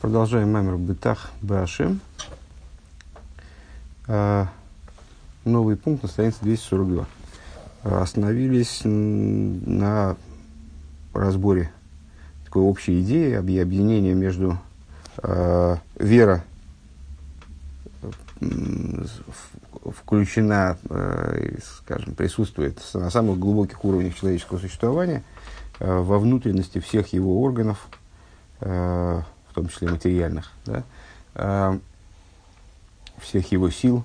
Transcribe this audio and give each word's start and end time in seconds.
Продолжаем 0.00 0.52
маймер 0.52 0.76
Бытах 0.76 1.32
Башим. 1.42 2.00
Новый 4.06 5.76
пункт 5.76 6.04
на 6.04 6.08
странице 6.08 6.38
242. 6.42 7.04
А, 7.82 8.02
остановились 8.02 8.82
на 8.84 10.16
разборе 11.12 11.72
такой 12.44 12.62
общей 12.62 13.00
идеи, 13.00 13.32
объединения 13.32 14.14
между 14.14 14.56
э, 15.20 15.76
вера 15.98 16.44
включена, 19.96 20.78
э, 20.90 21.58
скажем, 21.80 22.14
присутствует 22.14 22.78
на 22.94 23.10
самых 23.10 23.40
глубоких 23.40 23.84
уровнях 23.84 24.14
человеческого 24.14 24.58
существования, 24.58 25.24
э, 25.80 25.98
во 26.00 26.20
внутренности 26.20 26.78
всех 26.78 27.12
его 27.12 27.42
органов, 27.42 27.88
э, 28.60 29.22
том 29.58 29.68
числе 29.68 29.90
материальных, 29.90 30.52
да, 30.66 30.84
э, 31.34 31.78
всех 33.20 33.50
его 33.50 33.70
сил, 33.70 34.04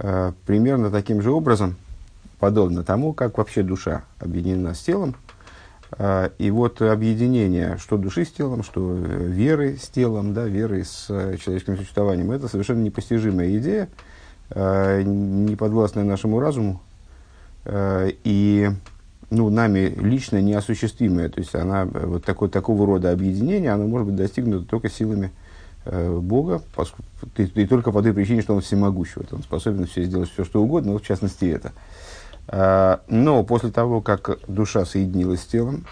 э, 0.00 0.32
примерно 0.46 0.90
таким 0.90 1.22
же 1.22 1.30
образом, 1.30 1.76
подобно 2.40 2.82
тому, 2.82 3.12
как 3.12 3.38
вообще 3.38 3.62
душа 3.62 4.02
объединена 4.18 4.74
с 4.74 4.80
телом. 4.80 5.14
Э, 5.96 6.30
и 6.38 6.50
вот 6.50 6.82
объединение 6.82 7.76
что 7.78 7.96
души 7.98 8.24
с 8.24 8.32
телом, 8.32 8.64
что 8.64 8.94
веры 8.94 9.76
с 9.76 9.86
телом, 9.86 10.34
да, 10.34 10.44
веры 10.44 10.82
с 10.82 11.06
человеческим 11.06 11.76
существованием, 11.76 12.32
это 12.32 12.48
совершенно 12.48 12.82
непостижимая 12.82 13.56
идея, 13.58 13.88
неподвластная 14.50 16.04
нашему 16.04 16.40
разуму. 16.40 16.80
И 17.70 18.70
ну, 19.30 19.50
нами 19.50 19.94
лично 19.96 20.40
неосуществимая. 20.40 21.28
То 21.28 21.40
есть 21.40 21.54
она, 21.54 21.84
вот 21.84 22.24
такой, 22.24 22.48
такого 22.48 22.86
рода 22.86 23.12
объединение, 23.12 23.72
оно 23.72 23.86
может 23.86 24.06
быть 24.06 24.16
достигнуто 24.16 24.64
только 24.64 24.88
силами 24.88 25.30
э, 25.84 26.18
Бога, 26.18 26.62
поскольку, 26.74 27.04
и, 27.36 27.42
и 27.44 27.66
только 27.66 27.92
по 27.92 28.02
той 28.02 28.12
причине, 28.12 28.42
что 28.42 28.54
он 28.54 28.62
всемогущий. 28.62 29.14
Вот 29.16 29.32
он 29.32 29.42
способен 29.42 29.86
все 29.86 30.04
сделать 30.04 30.30
все, 30.30 30.44
что 30.44 30.62
угодно, 30.62 30.92
вот 30.92 31.02
в 31.02 31.06
частности 31.06 31.44
это. 31.44 31.72
А, 32.48 33.02
но 33.08 33.42
после 33.44 33.70
того, 33.70 34.00
как 34.00 34.38
душа 34.48 34.84
соединилась 34.86 35.42
с 35.42 35.46
телом, 35.46 35.84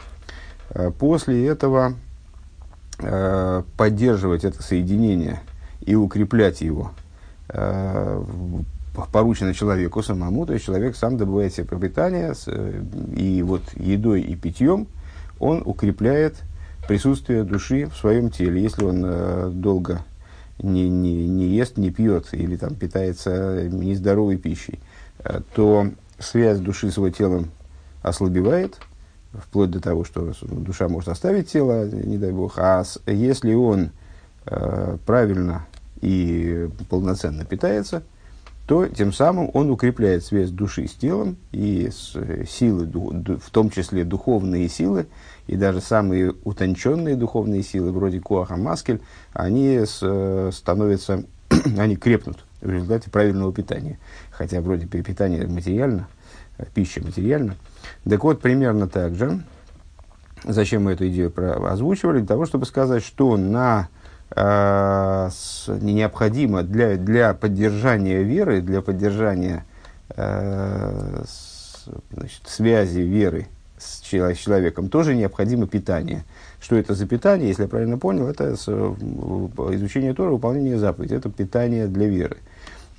а, 0.71 0.91
после 0.91 1.47
этого 1.47 1.95
а, 2.99 3.65
поддерживать 3.77 4.45
это 4.45 4.63
соединение 4.63 5.43
и 5.83 5.95
укреплять 5.95 6.63
его 6.63 6.93
поручено 9.13 9.55
человеку 9.55 10.03
самому, 10.03 10.47
то 10.47 10.53
есть 10.53 10.65
человек 10.65 10.97
сам 10.97 11.17
добывает 11.17 11.55
себе 11.55 11.67
пропитание, 11.67 12.35
э, 12.47 12.83
и 13.17 13.43
вот 13.43 13.63
едой 13.75 14.23
и 14.23 14.35
питьем 14.35 14.87
он 15.39 15.63
укрепляет 15.65 16.37
присутствие 16.89 17.45
души 17.45 17.87
в 17.87 17.97
своем 17.97 18.31
теле. 18.31 18.63
Если 18.63 18.85
он 18.85 19.03
э, 19.05 19.51
долго 19.53 20.03
не, 20.59 20.89
не, 20.89 21.29
не 21.29 21.47
ест, 21.49 21.77
не 21.77 21.91
пьет 21.91 22.29
или 22.33 22.57
там 22.57 22.75
питается 22.75 23.69
нездоровой 23.69 24.39
пищей, 24.39 24.79
э, 25.19 25.41
то 25.55 25.89
связь 26.19 26.59
души 26.59 26.91
с 26.91 26.97
его 26.97 27.11
телом 27.11 27.51
ослабевает, 28.03 28.79
вплоть 29.33 29.71
до 29.71 29.81
того, 29.81 30.05
что 30.05 30.33
душа 30.43 30.89
может 30.89 31.11
оставить 31.11 31.51
тело, 31.51 31.87
не 31.87 32.17
дай 32.17 32.33
бог. 32.33 32.55
А 32.59 32.85
если 33.07 33.53
он 33.53 33.91
э, 34.47 34.97
правильно 35.05 35.67
и 36.01 36.69
полноценно 36.89 37.45
питается– 37.45 38.03
то 38.67 38.89
тем 38.89 39.13
самым 39.13 39.49
он 39.55 39.71
укрепляет 39.71 40.25
связь 40.25 40.51
души 40.51 40.89
с 40.89 40.95
телом 40.95 41.37
и 41.53 41.89
с 41.89 42.17
э, 42.17 42.45
силы, 42.49 42.87
в 42.87 43.51
том 43.51 43.71
числе 43.71 44.05
духовные 44.05 44.69
силы, 44.69 45.07
и 45.47 45.57
даже 45.57 45.81
самые 45.81 46.35
утонченные 46.43 47.15
духовные 47.15 47.63
силы, 47.63 47.93
вроде 47.93 48.21
Куаха 48.21 48.57
Маскель, 48.57 49.01
они 49.33 49.79
э, 49.81 50.51
становятся, 50.53 51.25
они 51.79 51.95
крепнут 51.95 52.45
в 52.61 52.69
результате 52.69 53.09
правильного 53.09 53.53
питания. 53.53 54.01
Хотя 54.33 54.61
вроде 54.61 54.87
питание 54.87 55.47
материально, 55.47 56.09
э, 56.59 56.65
пища 56.75 57.01
материально. 57.01 57.55
Так 58.09 58.25
вот, 58.25 58.41
примерно 58.41 58.89
так 58.89 59.15
же, 59.15 59.45
зачем 60.43 60.85
мы 60.85 60.93
эту 60.93 61.07
идею 61.07 61.33
озвучивали, 61.71 62.19
для 62.19 62.27
того, 62.27 62.47
чтобы 62.47 62.67
сказать, 62.67 63.05
что 63.05 63.37
на 63.37 63.89
необходимо 64.35 66.63
для, 66.63 66.97
для 66.97 67.33
поддержания 67.33 68.23
веры, 68.23 68.61
для 68.61 68.83
поддержания 68.83 69.65
э, 70.11 71.25
значит, 72.13 72.43
связи 72.47 73.01
веры 73.01 73.49
с, 73.79 74.01
человеком, 74.01 74.89
тоже 74.89 75.15
необходимо 75.15 75.67
питание. 75.67 76.25
Что 76.61 76.77
это 76.77 76.95
за 76.95 77.07
питание, 77.07 77.49
если 77.49 77.63
я 77.63 77.69
правильно 77.69 77.99
понял, 77.99 78.27
это 78.27 78.55
изучение 78.55 80.15
Тора, 80.15 80.31
выполнение 80.31 80.79
заповедей, 80.79 81.17
это 81.17 81.31
питание 81.31 81.87
для 81.87 82.09
веры. 82.09 82.39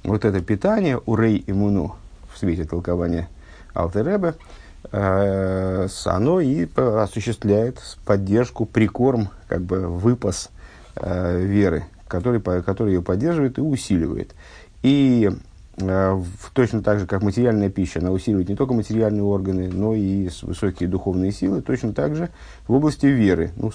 Вот 0.04 0.26
это 0.26 0.40
питание, 0.42 0.98
урей 0.98 1.44
иммуну, 1.48 1.96
в 2.34 2.38
свете 2.38 2.66
толкования 2.66 3.28
Алтеребе, 3.74 4.36
э, 4.92 5.88
оно 6.06 6.40
и 6.40 6.68
осуществляет 6.76 7.98
поддержку, 8.06 8.66
прикорм, 8.66 9.30
как 9.48 9.62
бы 9.62 9.88
выпас 9.88 10.50
э, 11.00 11.41
веры, 11.41 11.85
который, 12.08 12.41
который 12.41 12.94
ее 12.94 13.02
поддерживает 13.02 13.58
и 13.58 13.62
усиливает. 13.62 14.34
И 14.84 15.30
э, 15.78 16.24
точно 16.53 16.81
так 16.81 17.00
же, 17.00 17.08
как 17.08 17.22
материальная 17.22 17.69
пища, 17.69 18.00
она 18.00 18.12
усиливает 18.12 18.50
не 18.50 18.56
только 18.56 18.74
материальные 18.74 19.24
органы, 19.24 19.69
но 19.72 19.94
и 19.94 20.30
высокие 20.41 20.90
духовные 20.90 21.31
силы, 21.31 21.62
точно 21.62 21.94
так 21.94 22.16
же 22.16 22.30
в 22.68 22.74
области 22.74 23.06
веры, 23.06 23.52
ну, 23.56 23.72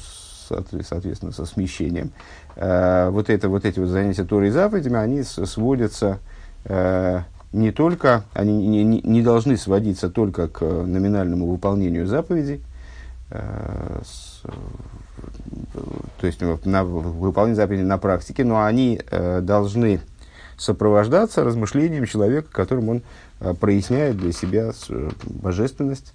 соответственно, 0.48 1.32
со 1.32 1.46
смещением. 1.46 2.10
Э, 2.56 3.08
вот, 3.10 3.30
это, 3.30 3.48
вот 3.48 3.64
эти 3.64 3.78
вот 3.78 3.88
занятия 3.88 4.24
Торой 4.24 4.48
и 4.48 4.50
заповедями, 4.50 4.96
они 4.96 5.22
сводятся 5.22 6.18
э, 6.64 7.20
не 7.52 7.70
только, 7.70 8.24
они 8.32 8.66
не, 8.66 8.84
не, 8.84 9.00
не 9.02 9.22
должны 9.22 9.56
сводиться 9.56 10.08
только 10.08 10.48
к 10.48 10.62
номинальному 10.62 11.46
выполнению 11.46 12.06
заповедей, 12.06 12.62
э, 13.30 14.00
с, 14.04 14.42
то 16.22 16.28
есть 16.28 16.40
на 16.66 16.84
выполнение 16.84 17.56
заповедей 17.56 17.82
на 17.82 17.98
практике, 17.98 18.44
но 18.44 18.62
они 18.62 19.00
э, 19.10 19.40
должны 19.40 20.00
сопровождаться 20.56 21.42
размышлением 21.42 22.06
человека, 22.06 22.46
которым 22.52 22.88
он 22.90 23.02
э, 23.40 23.54
проясняет 23.54 24.18
для 24.18 24.30
себя 24.30 24.70
э, 24.88 25.10
божественность, 25.24 26.14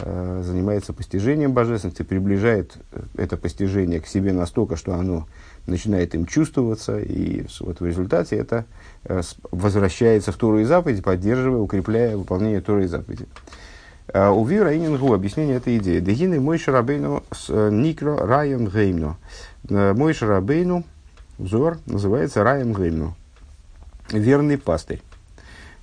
э, 0.00 0.42
занимается 0.44 0.92
постижением 0.92 1.52
божественности, 1.52 2.02
приближает 2.02 2.78
э, 2.90 3.02
это 3.16 3.36
постижение 3.36 4.00
к 4.00 4.08
себе 4.08 4.32
настолько, 4.32 4.74
что 4.74 4.94
оно 4.94 5.28
начинает 5.68 6.16
им 6.16 6.26
чувствоваться, 6.26 6.98
и 6.98 7.46
вот 7.60 7.78
в 7.78 7.86
результате 7.86 8.34
это 8.34 8.64
э, 9.04 9.20
возвращается 9.52 10.32
в 10.32 10.36
Туру 10.36 10.58
и 10.58 10.64
заповеди, 10.64 11.00
поддерживая, 11.00 11.60
укрепляя 11.60 12.16
выполнение 12.16 12.60
Туры 12.60 12.86
и 12.86 12.88
заповеди. 12.88 13.28
Э, 14.12 14.28
у 14.28 14.44
Вира 14.44 14.76
Инингу 14.76 15.14
объяснение 15.14 15.56
этой 15.56 15.78
идеи. 15.78 16.00
Дегины 16.00 16.40
мой 16.40 16.58
шарабейну 16.58 17.22
э, 17.48 17.70
никро 17.70 18.18
раем 18.18 18.66
геймну. 18.66 19.16
Э, 19.68 19.94
мой 19.94 20.12
шарабейну 20.12 20.84
взор 21.38 21.78
называется 21.86 22.44
раем 22.44 22.74
геймну. 22.74 23.14
Верный 24.10 24.58
пастырь. 24.58 25.00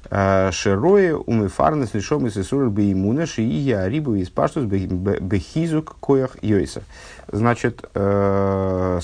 Шерое 0.09 1.15
умыфарны 1.15 1.87
с 1.87 1.93
лишом 1.93 2.27
из 2.27 2.35
Исур 2.35 2.69
беймуна 2.69 3.25
шиия 3.25 3.87
рибу 3.87 4.15
из 4.15 4.29
паштус 4.29 4.65
бехизук 4.65 5.95
коях 6.01 6.43
йойса. 6.43 6.83
Значит, 7.31 7.85
с 7.93 9.01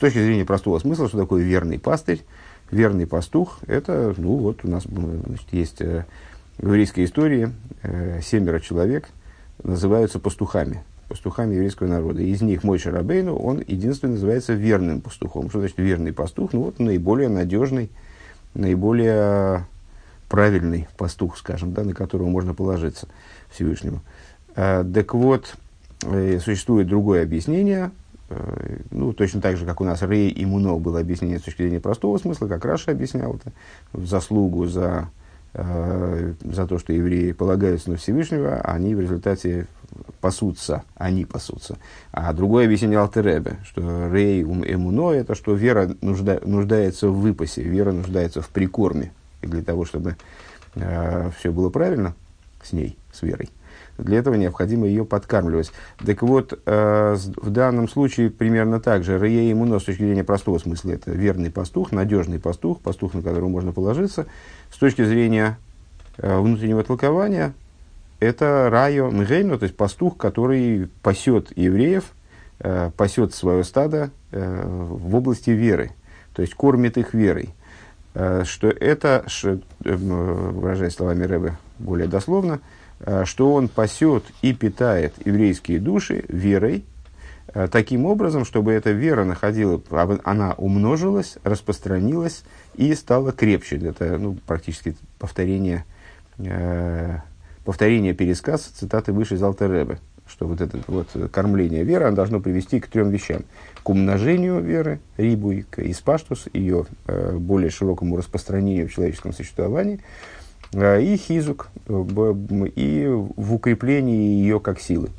точки 0.00 0.18
зрения 0.18 0.44
простого 0.44 0.80
смысла, 0.80 1.06
что 1.06 1.18
такое 1.18 1.44
верный 1.44 1.78
пастырь, 1.78 2.24
верный 2.72 3.06
пастух, 3.06 3.58
это, 3.68 4.14
ну 4.16 4.36
вот 4.36 4.64
у 4.64 4.68
нас 4.68 4.82
значит, 4.84 5.46
есть 5.52 5.80
в 6.58 6.66
еврейской 6.66 7.04
истории 7.04 7.52
э, 7.82 8.20
семеро 8.22 8.60
человек 8.60 9.08
называются 9.62 10.18
пастухами, 10.18 10.84
пастухами 11.08 11.54
еврейского 11.54 11.88
народа. 11.88 12.22
Из 12.22 12.42
них 12.42 12.62
мой 12.62 12.78
Шарабейну, 12.78 13.36
он 13.36 13.62
единственный 13.66 14.12
называется 14.12 14.52
верным 14.52 15.00
пастухом. 15.00 15.50
Что 15.50 15.60
значит 15.60 15.78
верный 15.78 16.12
пастух? 16.12 16.52
Ну 16.52 16.62
вот 16.62 16.78
наиболее 16.78 17.28
надежный, 17.28 17.90
наиболее 18.54 19.66
правильный 20.28 20.88
пастух, 20.96 21.36
скажем, 21.36 21.72
да, 21.72 21.82
на 21.84 21.94
которого 21.94 22.28
можно 22.28 22.54
положиться 22.54 23.08
Всевышнему. 23.50 24.00
Э, 24.56 24.84
так 24.84 25.14
вот, 25.14 25.56
э, 26.02 26.38
существует 26.40 26.86
другое 26.86 27.22
объяснение, 27.22 27.90
э, 28.30 28.78
ну, 28.90 29.12
точно 29.12 29.40
так 29.40 29.56
же, 29.56 29.66
как 29.66 29.80
у 29.80 29.84
нас 29.84 30.02
Рей 30.02 30.30
и 30.30 30.44
Муно 30.44 30.76
было 30.76 31.00
объяснение 31.00 31.38
с 31.38 31.42
точки 31.42 31.62
зрения 31.62 31.80
простого 31.80 32.16
смысла, 32.18 32.46
как 32.46 32.64
Раша 32.64 32.92
объяснял 32.92 33.34
это, 33.34 33.52
в 33.92 34.06
заслугу 34.06 34.66
за 34.66 35.10
за 35.54 36.66
то, 36.66 36.78
что 36.78 36.92
евреи 36.92 37.32
полагаются 37.32 37.90
на 37.90 37.96
Всевышнего, 37.96 38.60
они 38.60 38.94
в 38.94 39.00
результате 39.00 39.68
пасутся, 40.20 40.82
они 40.96 41.24
пасутся. 41.24 41.78
А 42.10 42.32
другое 42.32 42.64
объяснение 42.64 42.98
Алтеребе, 42.98 43.58
что 43.64 44.10
рей 44.12 44.42
ум 44.42 44.64
эмуно, 44.64 45.12
это 45.12 45.34
что 45.34 45.54
вера 45.54 45.94
нужда, 46.00 46.40
нуждается 46.44 47.08
в 47.08 47.20
выпасе, 47.20 47.62
вера 47.62 47.92
нуждается 47.92 48.40
в 48.40 48.48
прикорме. 48.48 49.12
И 49.42 49.46
для 49.46 49.62
того, 49.62 49.84
чтобы 49.84 50.16
э, 50.74 51.30
все 51.38 51.52
было 51.52 51.70
правильно 51.70 52.14
с 52.62 52.72
ней, 52.72 52.96
с 53.12 53.22
верой, 53.22 53.50
для 53.98 54.18
этого 54.18 54.34
необходимо 54.34 54.86
ее 54.86 55.04
подкармливать. 55.04 55.72
Так 56.04 56.22
вот, 56.22 56.58
э, 56.66 57.16
в 57.36 57.50
данном 57.50 57.88
случае 57.88 58.30
примерно 58.30 58.80
так 58.80 59.04
же. 59.04 59.18
Рее 59.18 59.52
иммуно 59.52 59.78
с 59.78 59.84
точки 59.84 60.02
зрения 60.02 60.24
простого 60.24 60.58
смысла 60.58 60.92
это 60.92 61.12
верный 61.12 61.50
пастух, 61.50 61.92
надежный 61.92 62.40
пастух, 62.40 62.80
пастух, 62.80 63.14
на 63.14 63.22
которого 63.22 63.48
можно 63.48 63.72
положиться. 63.72 64.26
С 64.72 64.78
точки 64.78 65.04
зрения 65.04 65.58
э, 66.18 66.38
внутреннего 66.38 66.82
толкования, 66.82 67.54
это 68.18 68.68
райо 68.70 69.10
мгейно, 69.10 69.58
то 69.58 69.64
есть 69.64 69.76
пастух, 69.76 70.16
который 70.16 70.88
пасет 71.02 71.56
евреев, 71.56 72.04
э, 72.60 72.90
пасет 72.96 73.32
свое 73.32 73.62
стадо 73.62 74.10
э, 74.32 74.62
в 74.66 75.14
области 75.14 75.50
веры, 75.50 75.92
то 76.34 76.42
есть 76.42 76.54
кормит 76.54 76.98
их 76.98 77.14
верой. 77.14 77.50
Э, 78.14 78.42
что 78.44 78.68
это, 78.68 79.22
что, 79.28 79.60
э, 79.84 79.94
выражаясь 79.94 80.94
словами 80.94 81.24
Рэбе 81.24 81.56
более 81.78 82.08
дословно, 82.08 82.58
Э, 82.58 82.60
что 83.24 83.52
он 83.52 83.68
пасет 83.68 84.24
и 84.42 84.52
питает 84.52 85.14
еврейские 85.24 85.78
души 85.78 86.24
верой, 86.28 86.84
э, 87.52 87.68
таким 87.70 88.06
образом, 88.06 88.44
чтобы 88.44 88.72
эта 88.72 88.90
вера 88.90 89.24
находила, 89.24 89.80
она 90.24 90.54
умножилась, 90.54 91.36
распространилась 91.44 92.44
и 92.74 92.94
стала 92.94 93.32
крепче. 93.32 93.76
Это 93.76 94.16
ну, 94.18 94.38
практически 94.46 94.96
повторение, 95.18 95.84
э, 96.38 97.18
повторение 97.64 98.14
пересказ 98.14 98.62
цитаты 98.62 99.12
выше 99.12 99.34
из 99.34 99.42
Алтеребе, 99.42 99.98
что 100.26 100.46
вот 100.46 100.60
это 100.60 100.78
вот 100.86 101.08
кормление 101.30 101.84
веры 101.84 102.06
оно 102.06 102.16
должно 102.16 102.40
привести 102.40 102.80
к 102.80 102.88
трем 102.88 103.10
вещам. 103.10 103.44
К 103.82 103.90
умножению 103.90 104.60
веры, 104.60 105.00
рибуй, 105.18 105.66
к 105.68 105.78
испаштус, 105.80 106.48
ее 106.54 106.86
э, 107.06 107.36
более 107.36 107.70
широкому 107.70 108.16
распространению 108.16 108.88
в 108.88 108.92
человеческом 108.92 109.34
существовании– 109.34 110.00
Э, 110.10 110.33
и 110.74 111.16
хизук, 111.16 111.68
э, 111.86 112.04
и 112.74 113.06
в 113.08 113.54
укреплении 113.54 114.40
ее 114.40 114.60
как 114.60 114.80
силы. 114.80 115.10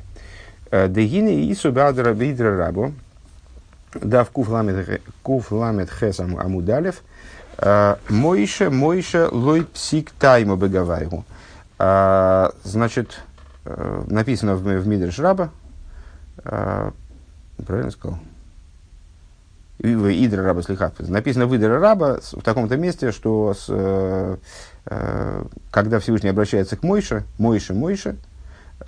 Э, 0.70 0.88
Дегины 0.88 1.46
и 1.46 1.54
субадра 1.54 2.12
бидра 2.12 2.56
рабо, 2.56 2.92
дав 3.94 4.30
куф 4.30 4.48
ламет 4.50 5.90
хес 5.90 6.20
амудалев, 6.20 7.02
Мойша, 8.10 8.70
Мойша, 8.70 9.28
лой 9.32 9.64
псик 9.64 10.10
тайма 10.10 10.56
бегавайгу. 10.56 11.24
Значит, 11.78 13.22
написано 13.64 14.56
в, 14.56 14.62
в 14.62 14.86
Мидрш 14.86 15.18
Раба, 15.18 15.50
правильно 16.44 17.90
сказал? 17.90 18.18
Идра 19.78 20.42
раба 20.42 20.62
слихат. 20.62 20.98
Написано 21.00 21.46
в 21.46 21.54
Идра 21.56 21.78
раба 21.78 22.18
в 22.32 22.42
таком-то 22.42 22.76
месте, 22.76 23.12
что 23.12 23.54
с, 23.54 23.66
э, 23.68 24.36
э, 24.86 25.44
когда 25.70 25.98
Всевышний 25.98 26.30
обращается 26.30 26.76
к 26.76 26.82
Мойше, 26.82 27.24
Мойше, 27.38 27.74
Мойше, 27.74 28.16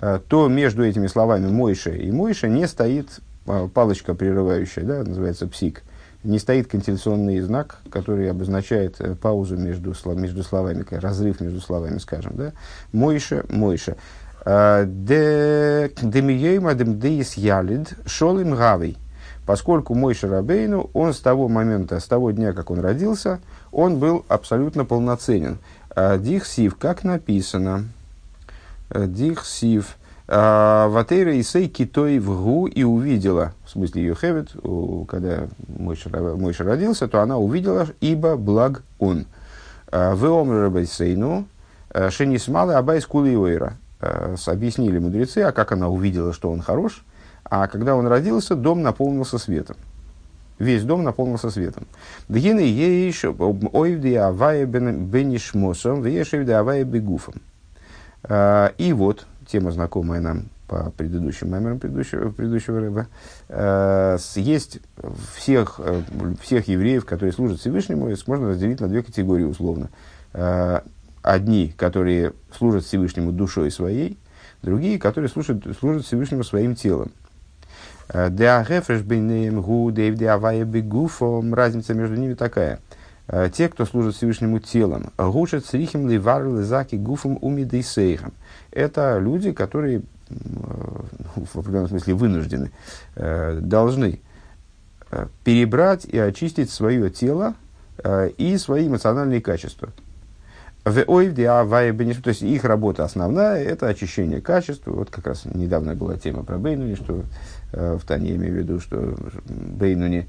э, 0.01 0.19
то 0.27 0.47
между 0.47 0.83
этими 0.83 1.07
словами 1.07 1.47
Мойше 1.47 1.95
и 1.95 2.11
Мойше 2.11 2.49
не 2.49 2.67
стоит 2.67 3.19
э, 3.45 3.67
палочка 3.71 4.15
прерывающая, 4.15 4.83
да, 4.83 5.03
называется 5.03 5.47
псик, 5.47 5.83
не 6.23 6.39
стоит 6.39 6.67
контенционный 6.67 7.39
знак, 7.41 7.77
который 7.91 8.29
обозначает 8.29 8.95
э, 8.99 9.13
паузу 9.13 9.57
между, 9.57 9.93
между 10.15 10.43
словами, 10.43 10.83
разрыв 10.89 11.39
между 11.39 11.61
словами, 11.61 11.99
скажем, 11.99 12.33
да, 12.35 12.53
Мойше, 12.93 13.45
Мойше. 13.49 13.95
Де 14.43 15.91
демиейма 16.01 16.73
демдеис 16.73 17.33
ялид 17.33 17.93
шолим 18.07 18.55
гавей– 18.55 18.97
поскольку 19.49 19.95
мой 19.95 20.13
Шарабейну, 20.13 20.91
он 20.93 21.11
с 21.11 21.19
того 21.21 21.47
момента, 21.47 21.99
с 21.99 22.05
того 22.05 22.29
дня, 22.29 22.53
как 22.53 22.69
он 22.69 22.81
родился, 22.81 23.39
он 23.71 23.97
был 23.97 24.23
абсолютно 24.27 24.85
полноценен. 24.85 25.57
А, 25.89 26.19
Дихсив, 26.19 26.75
как 26.75 27.03
написано, 27.03 27.85
э, 28.91 29.07
Дихсив, 29.07 29.97
а, 30.27 30.87
Ватейра 30.89 31.41
Исей 31.41 31.67
Китой 31.67 32.19
в 32.19 32.43
Гу 32.43 32.67
и 32.67 32.83
увидела, 32.83 33.53
в 33.65 33.71
смысле 33.71 34.03
ее 34.03 34.13
хевит, 34.13 34.49
когда 35.09 35.47
Мойша 35.79 36.63
родился, 36.63 37.07
то 37.07 37.19
она 37.19 37.39
увидела, 37.39 37.87
ибо 38.01 38.37
благ 38.37 38.83
он. 38.99 39.25
А, 39.87 40.13
в 40.13 40.25
Омрабайсейну 40.25 41.47
Шенисмалы 42.11 42.75
Абайс 42.75 43.07
Кулиуэра. 43.07 43.77
Объяснили 44.45 44.99
мудрецы, 44.99 45.39
а 45.39 45.51
как 45.51 45.71
она 45.71 45.89
увидела, 45.89 46.33
что 46.33 46.51
он 46.51 46.61
хорош– 46.61 47.03
а 47.43 47.67
когда 47.67 47.95
он 47.95 48.07
родился, 48.07 48.55
дом 48.55 48.81
наполнился 48.81 49.37
светом. 49.37 49.77
Весь 50.59 50.83
дом 50.83 51.03
наполнился 51.03 51.49
светом. 51.49 51.87
Дгины 52.27 52.59
ейш 52.59 53.23
ойвди 53.23 54.13
авая 54.15 54.65
бенишмосом, 54.65 56.01
вешевди 56.01 56.51
авая 56.51 56.83
бегуфом. 56.83 57.35
А, 58.23 58.73
и 58.77 58.91
вот, 58.91 59.25
тема 59.47 59.71
знакомая 59.71 60.19
нам 60.19 60.45
по 60.67 60.91
предыдущим 60.91 61.47
меморам 61.47 61.79
предыдущего, 61.79 62.29
предыдущего 62.29 62.79
рыба, 62.79 63.07
а, 63.47 64.17
есть 64.35 64.79
всех, 65.35 65.79
э, 65.83 66.01
всех 66.41 66.67
евреев, 66.67 67.05
которые 67.05 67.31
служат 67.31 67.59
Всевышнему, 67.59 68.13
можно 68.27 68.49
разделить 68.49 68.81
на 68.81 68.87
две 68.87 69.01
категории 69.01 69.45
условно. 69.45 69.89
А, 70.33 70.83
одни, 71.21 71.73
которые 71.75 72.33
служат 72.55 72.83
Всевышнему 72.83 73.31
душой 73.31 73.71
своей, 73.71 74.17
другие, 74.61 74.99
которые 74.99 75.29
служат, 75.29 75.63
служат 75.79 76.05
Всевышнему 76.05 76.43
своим 76.43 76.75
телом. 76.75 77.11
Разница 81.53 81.93
между 81.93 82.15
ними 82.15 82.33
такая. 82.33 82.79
Э, 83.27 83.49
те, 83.53 83.69
кто 83.69 83.85
служит 83.85 84.15
Всевышнему 84.15 84.59
телом, 84.59 85.11
гушат 85.17 85.65
срихим 85.65 86.09
ливар 86.09 86.43
лизаки 86.43 86.95
гуфом 86.95 87.37
умидейсейхам. 87.39 88.33
Это 88.71 89.19
люди, 89.19 89.51
которые 89.51 90.01
в 90.29 91.59
определенном 91.59 91.89
смысле 91.89 92.15
вынуждены, 92.15 92.71
э, 93.15 93.59
должны 93.61 94.19
э, 95.11 95.27
перебрать 95.43 96.05
и 96.05 96.17
очистить 96.17 96.71
свое 96.71 97.09
тело 97.09 97.55
и 98.37 98.57
свои 98.57 98.87
эмоциональные 98.87 99.41
качества. 99.41 99.89
То 100.83 102.29
есть 102.29 102.41
их 102.41 102.63
работа 102.63 103.03
основная– 103.03 103.63
это 103.63 103.87
очищение 103.87 104.41
качества. 104.41 104.91
Вот 104.91 105.09
как 105.09 105.27
раз 105.27 105.45
недавно 105.45 105.95
была 105.95 106.17
тема 106.17 106.43
про 106.43 106.57
Бейнуни, 106.57 106.95
что 106.95 107.23
э, 107.73 107.97
в 108.01 108.05
Тане 108.05 108.29
я 108.29 108.35
имею 108.37 108.53
в 108.53 108.57
виду, 108.57 108.79
что 108.79 109.15
Бейнуни 109.47 110.27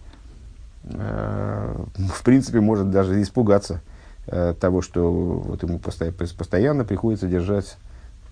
э, 0.85 1.85
в 1.97 2.25
принципе 2.25 2.61
может 2.61 2.91
даже 2.91 3.23
испугаться 3.23 3.81
э, 4.27 4.55
того, 4.61 4.83
что 4.83 5.11
вот 5.11 5.63
ему 5.63 5.79
постоянно, 5.79 6.17
постоянно 6.17 6.85
приходится 6.85 7.27
держать 7.27 7.77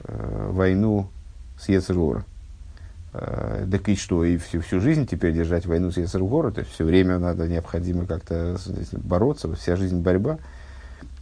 э, 0.05 0.49
войну 0.51 1.09
с 1.59 1.69
Ецергора. 1.69 2.25
Э, 3.15 3.65
так 3.71 3.89
и 3.89 3.95
что, 3.97 4.25
и 4.25 4.37
всю, 4.39 4.61
всю 4.61 4.81
жизнь 4.81 5.07
теперь 5.07 5.33
держать 5.33 5.67
войну 5.67 5.93
с 5.93 5.97
Ецергора, 5.97 6.51
то 6.51 6.61
есть 6.61 6.73
все 6.73 6.85
время 6.85 7.19
надо 7.19 7.47
необходимо 7.47 8.07
как-то 8.07 8.59
бороться, 8.93 9.55
вся 9.55 9.77
жизнь 9.77 10.01
борьба– 10.01 10.39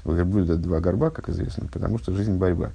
Блюдо 0.07 0.57
два 0.57 0.81
горба, 0.81 1.11
как 1.11 1.29
известно, 1.29 1.67
потому 1.73 1.99
что 1.99 2.13
жизнь 2.15 2.37
борьба. 2.37 2.71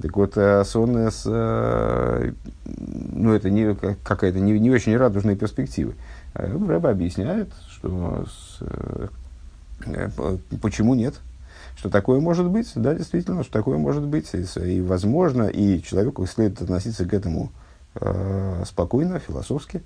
Так 0.00 0.16
вот, 0.16 0.32
э, 0.36 0.64
сонная 0.64 1.10
с, 1.10 1.22
э, 1.26 2.32
ну, 2.64 3.32
это 3.34 3.50
не, 3.50 3.74
какая-то 3.74 4.40
не, 4.40 4.58
не 4.58 4.70
очень 4.70 4.96
радужная 4.96 5.36
перспектива. 5.36 5.92
Э, 6.34 6.52
Рэба 6.52 6.90
объясняет, 6.90 7.50
что 7.70 8.26
с, 8.26 8.60
почему 10.60 10.94
нет, 10.94 11.14
что 11.76 11.88
такое 11.88 12.18
может 12.18 12.46
быть, 12.46 12.72
да, 12.74 12.94
действительно, 12.94 13.44
что 13.44 13.52
такое 13.52 13.78
может 13.78 14.02
быть, 14.02 14.28
и, 14.34 14.80
возможно, 14.80 15.44
и 15.44 15.80
человеку 15.82 16.26
следует 16.26 16.62
относиться 16.62 17.04
к 17.04 17.14
этому 17.14 17.52
э, 17.94 18.64
спокойно, 18.66 19.20
философски, 19.20 19.82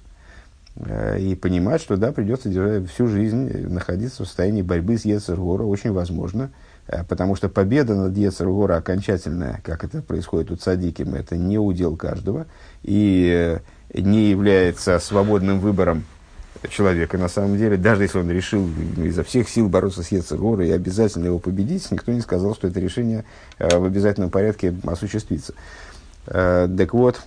э, 0.77 1.21
и 1.21 1.35
понимать, 1.35 1.83
что, 1.83 1.99
да, 1.99 2.13
придется 2.13 2.49
держать 2.49 2.89
всю 2.89 3.07
жизнь 3.07 3.69
находиться 3.69 4.25
в 4.25 4.27
состоянии 4.27 4.63
борьбы 4.63 4.97
с 4.97 5.05
Ецергора, 5.05 5.65
очень 5.65 5.93
возможно, 5.93 6.45
Э, 6.45 6.66
потому 7.09 7.35
что 7.37 7.49
победа 7.49 7.95
над 7.95 8.17
Ецергора 8.17 8.77
окончательная, 8.77 9.61
как 9.65 9.85
это 9.85 10.03
происходит 10.03 10.51
у 10.51 10.57
Цадиким, 10.57 11.15
это 11.15 11.37
не 11.37 11.59
удел 11.59 11.97
каждого 11.97 12.47
и 12.83 13.61
э, 13.93 14.01
не 14.01 14.31
является 14.31 14.99
свободным 14.99 15.61
выбором 15.61 16.05
человека 16.71 17.19
на 17.19 17.29
самом 17.29 17.59
деле, 17.59 17.77
даже 17.77 18.05
если 18.05 18.19
он 18.19 18.31
решил 18.31 18.69
изо 18.97 19.23
всех 19.25 19.49
сил 19.49 19.69
бороться 19.69 20.03
с 20.03 20.09
Ецергора 20.11 20.67
и 20.67 20.71
обязательно 20.71 21.27
его 21.27 21.39
победить, 21.39 21.91
никто 21.91 22.13
не 22.13 22.21
сказал, 22.21 22.55
что 22.55 22.69
это 22.69 22.81
решение 22.81 23.25
э, 23.59 23.79
в 23.79 23.85
обязательном 23.85 24.31
порядке 24.31 24.75
осуществится. 24.85 25.55
Так 26.25 26.93
вот, 26.93 27.21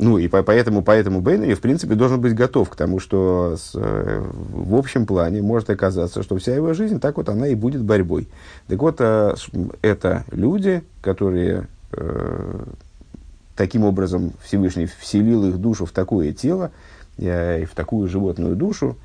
ну 0.00 0.16
и 0.16 0.28
по, 0.28 0.42
поэтому, 0.42 0.82
поэтому 0.82 1.20
Бейнери, 1.20 1.52
в 1.52 1.60
принципе, 1.60 1.94
должен 1.94 2.22
быть 2.22 2.34
готов 2.34 2.70
к 2.70 2.74
тому, 2.74 3.00
что 3.00 3.56
с, 3.58 3.72
э, 3.74 4.24
в 4.32 4.74
общем 4.74 5.04
плане 5.04 5.42
может 5.42 5.68
оказаться, 5.68 6.22
что 6.22 6.38
вся 6.38 6.54
его 6.54 6.72
жизнь, 6.72 6.98
так 6.98 7.18
вот 7.18 7.28
она 7.28 7.48
и 7.48 7.54
будет 7.54 7.82
борьбой. 7.82 8.26
Так 8.66 8.80
вот, 8.80 8.96
э, 9.00 9.34
это 9.82 10.24
люди, 10.32 10.82
которые 11.02 11.68
э, 11.92 12.64
таким 13.56 13.84
образом 13.84 14.32
Всевышний 14.42 14.86
вселил 14.86 15.44
их 15.44 15.58
душу 15.58 15.84
в 15.84 15.92
такое 15.92 16.32
тело, 16.32 16.70
э, 17.18 17.66
в 17.66 17.74
такую 17.74 18.08
животную 18.08 18.56
душу, 18.56 18.96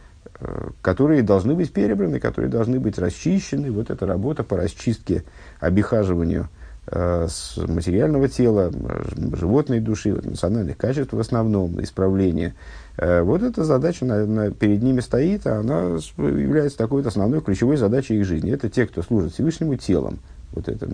которые 0.81 1.23
должны 1.23 1.55
быть 1.55 1.71
перебраны, 1.71 2.19
которые 2.19 2.49
должны 2.49 2.79
быть 2.79 2.97
расчищены. 2.97 3.71
Вот 3.71 3.89
эта 3.89 4.05
работа 4.05 4.43
по 4.43 4.57
расчистке, 4.57 5.23
обихаживанию 5.59 6.49
с 6.87 7.57
материального 7.57 8.27
тела, 8.27 8.71
животной 9.33 9.79
души, 9.79 10.11
эмоциональных 10.11 10.77
качеств 10.77 11.13
в 11.13 11.19
основном, 11.19 11.81
исправления. 11.81 12.53
Э, 12.97 13.21
вот 13.21 13.41
эта 13.41 13.63
задача 13.63 14.05
на, 14.05 14.25
на, 14.25 14.51
перед 14.51 14.81
ними 14.83 14.99
стоит, 14.99 15.47
а 15.47 15.59
она 15.59 15.97
является 16.17 16.77
такой 16.77 17.01
вот 17.01 17.07
основной 17.07 17.41
ключевой 17.41 17.77
задачей 17.77 18.19
их 18.19 18.25
жизни. 18.25 18.51
Это 18.51 18.69
те, 18.69 18.85
кто 18.85 19.01
служит 19.01 19.33
Всевышнему 19.33 19.75
телом. 19.75 20.19
Вот 20.51 20.69
это, 20.69 20.87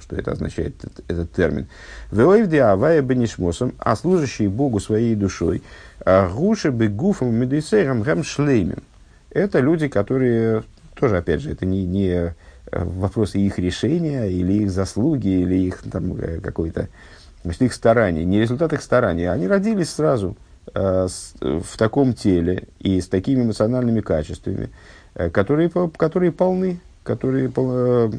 что 0.00 0.16
это 0.16 0.32
означает, 0.32 0.74
этот, 0.82 1.10
этот 1.10 1.32
термин. 1.32 1.66
А 3.78 3.96
служащие 3.96 4.48
Богу 4.48 4.80
своей 4.80 5.14
душой, 5.14 5.62
гуши 6.06 6.70
бы 6.70 6.88
гуфом 6.88 7.34
медисером 7.34 8.00
гам 8.02 8.24
шлеймем. 8.24 8.82
Это 9.28 9.60
люди, 9.60 9.88
которые, 9.88 10.62
тоже, 10.94 11.18
опять 11.18 11.42
же, 11.42 11.50
это 11.50 11.66
не, 11.66 11.84
не 11.84 12.34
вопросы 12.70 13.38
их 13.38 13.58
решения, 13.58 14.26
или 14.26 14.64
их 14.64 14.70
заслуги, 14.70 15.28
или 15.28 15.54
их 15.54 15.82
там, 15.90 16.16
э, 16.16 16.40
какой-то, 16.40 16.88
значит, 17.44 17.62
их 17.62 17.74
старания, 17.74 18.24
не 18.24 18.40
результат 18.40 18.72
их 18.72 18.82
старания. 18.82 19.30
Они 19.30 19.46
родились 19.46 19.90
сразу 19.90 20.36
э, 20.74 21.08
с, 21.08 21.34
в 21.40 21.76
таком 21.76 22.14
теле 22.14 22.64
и 22.78 23.00
с 23.00 23.08
такими 23.08 23.42
эмоциональными 23.42 24.00
качествами, 24.00 24.70
э, 25.14 25.30
которые, 25.30 25.70
которые 25.96 26.32
полны, 26.32 26.80
которые 27.02 27.48
пол, 27.48 27.70
э, 27.74 28.10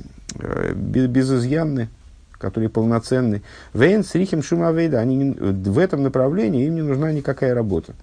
безызъянны, 0.73 1.89
которые 2.37 2.69
полноценны. 2.69 3.41
Вейн 3.73 4.03
с 4.03 4.13
рихем 4.15 4.43
шумавейда, 4.43 4.99
они 4.99 5.31
в 5.31 5.79
этом 5.79 6.03
направлении 6.03 6.65
им 6.65 6.75
не 6.75 6.81
нужна 6.81 7.11
никакая 7.11 7.53
работа. 7.53 7.93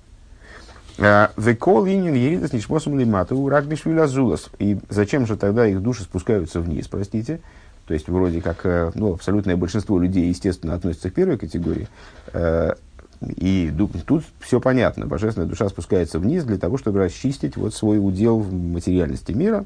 Векол 1.00 1.86
инин 1.86 2.14
еридас 2.14 2.52
нишмосом 2.52 2.98
лимата 2.98 3.34
у 3.34 3.48
рагбишвилазулас. 3.48 4.50
И 4.58 4.78
зачем 4.90 5.26
же 5.26 5.36
тогда 5.36 5.66
их 5.66 5.80
души 5.80 6.02
спускаются 6.02 6.60
вниз, 6.60 6.88
простите? 6.88 7.40
То 7.86 7.94
есть, 7.94 8.08
вроде 8.08 8.40
как, 8.42 8.66
э, 8.66 8.92
ну, 8.94 9.14
абсолютное 9.14 9.56
большинство 9.56 9.98
людей, 9.98 10.28
естественно, 10.28 10.74
относится 10.74 11.10
к 11.10 11.14
первой 11.14 11.38
категории. 11.38 11.88
Э, 12.32 12.74
и 13.20 13.72
тут 14.06 14.24
все 14.40 14.60
понятно. 14.60 15.06
Божественная 15.06 15.48
душа 15.48 15.68
спускается 15.68 16.18
вниз 16.18 16.44
для 16.44 16.58
того, 16.58 16.78
чтобы 16.78 17.00
расчистить 17.00 17.56
вот 17.56 17.74
свой 17.74 17.98
удел 17.98 18.38
в 18.38 18.52
материальности 18.52 19.32
мира, 19.32 19.64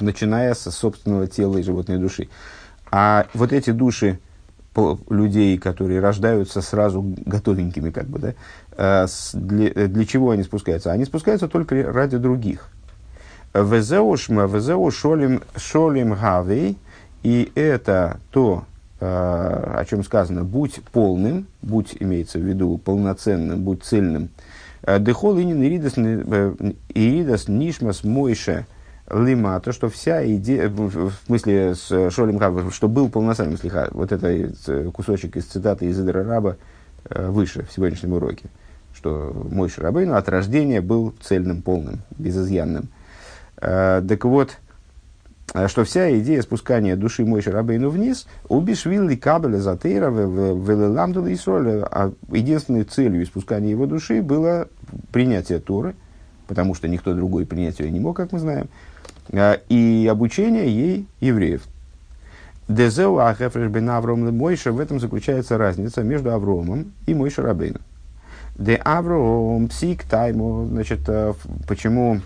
начиная 0.00 0.54
со 0.54 0.70
собственного 0.70 1.26
тела 1.26 1.58
и 1.58 1.62
животной 1.62 1.98
души. 1.98 2.28
А 2.90 3.26
вот 3.34 3.52
эти 3.52 3.70
души 3.70 4.18
людей, 5.08 5.58
которые 5.58 6.00
рождаются 6.00 6.62
сразу 6.62 7.02
готовенькими, 7.26 7.90
как 7.90 8.06
бы, 8.06 8.18
да, 8.18 8.34
для, 9.34 9.88
для 9.88 10.04
чего 10.06 10.30
они 10.30 10.42
спускаются? 10.42 10.92
Они 10.92 11.04
спускаются 11.04 11.48
только 11.48 11.82
ради 11.92 12.16
других. 12.18 12.68
Везеу 13.52 14.16
шолим, 14.90 15.42
шолим 15.56 16.14
гавей, 16.14 16.78
и 17.22 17.50
это 17.54 18.18
то, 18.30 18.64
э, 19.00 19.04
о 19.06 19.84
чем 19.88 20.04
сказано, 20.04 20.44
будь 20.44 20.80
полным, 20.92 21.46
будь, 21.62 21.96
имеется 21.98 22.38
в 22.38 22.42
виду, 22.42 22.78
полноценным, 22.78 23.62
будь 23.62 23.82
цельным. 23.82 24.30
Э, 24.82 24.98
Дехол 25.00 25.38
инин 25.38 25.62
иридас 25.62 27.48
нишмас 27.48 28.04
мойше– 28.04 28.66
лима, 29.10 29.60
то, 29.60 29.72
что 29.72 29.88
вся 29.88 30.24
идея, 30.36 30.68
в 30.68 31.12
смысле 31.26 31.74
с 31.74 32.10
Шолем 32.10 32.38
Хаба, 32.38 32.70
что 32.70 32.88
был 32.88 33.08
полноценным 33.08 33.58
слиха, 33.58 33.88
вот 33.90 34.12
это 34.12 34.52
кусочек 34.92 35.36
из 35.36 35.44
цитаты 35.46 35.86
из 35.86 36.00
Идра 36.00 36.24
Раба 36.24 36.56
э, 37.08 37.28
выше 37.28 37.64
в 37.64 37.72
сегодняшнем 37.72 38.12
уроке, 38.12 38.44
что 39.00 39.32
мой 39.50 39.70
Шарабейну 39.70 40.14
от 40.14 40.28
рождения 40.28 40.82
был 40.82 41.14
цельным, 41.22 41.62
полным, 41.62 42.00
безызъянным. 42.18 42.88
Э, 43.56 44.02
так 44.06 44.24
вот, 44.26 44.58
э, 45.54 45.68
что 45.68 45.84
вся 45.84 46.18
идея 46.18 46.42
спускания 46.42 46.96
души 46.96 47.24
мой 47.24 47.40
Шарабейну 47.40 47.88
вниз, 47.88 48.26
убишвилли 48.48 49.16
кабеля 49.16 49.56
затейра 49.56 50.10
велеламдула 50.10 51.28
и 51.28 51.38
а 51.46 52.12
единственной 52.30 52.84
целью 52.84 53.24
спускания 53.24 53.70
его 53.70 53.86
души 53.86 54.20
было 54.20 54.68
принятие 55.12 55.60
Торы, 55.60 55.94
потому 56.46 56.74
что 56.74 56.86
никто 56.86 57.14
другой 57.14 57.46
принять 57.46 57.80
ее 57.80 57.90
не 57.90 58.00
мог, 58.00 58.18
как 58.18 58.32
мы 58.32 58.38
знаем, 58.38 58.68
а, 59.32 59.54
и 59.70 60.06
обучение 60.10 60.68
ей 60.68 61.06
евреев. 61.20 61.62
Дезеу 62.68 63.18
ахефреш 63.18 63.70
бен 63.70 63.88
Авром 63.88 64.36
Мойша, 64.36 64.72
в 64.72 64.78
этом 64.78 65.00
заключается 65.00 65.56
разница 65.56 66.02
между 66.02 66.32
Авромом 66.32 66.92
и 67.06 67.14
Мойша 67.14 67.40
Рабейном. 67.40 67.80
Де 68.60 68.76
Авром 68.84 69.68
псик 69.68 70.04
тайму, 70.04 70.66
значит, 70.66 71.08
э, 71.08 71.32
почему, 71.66 72.20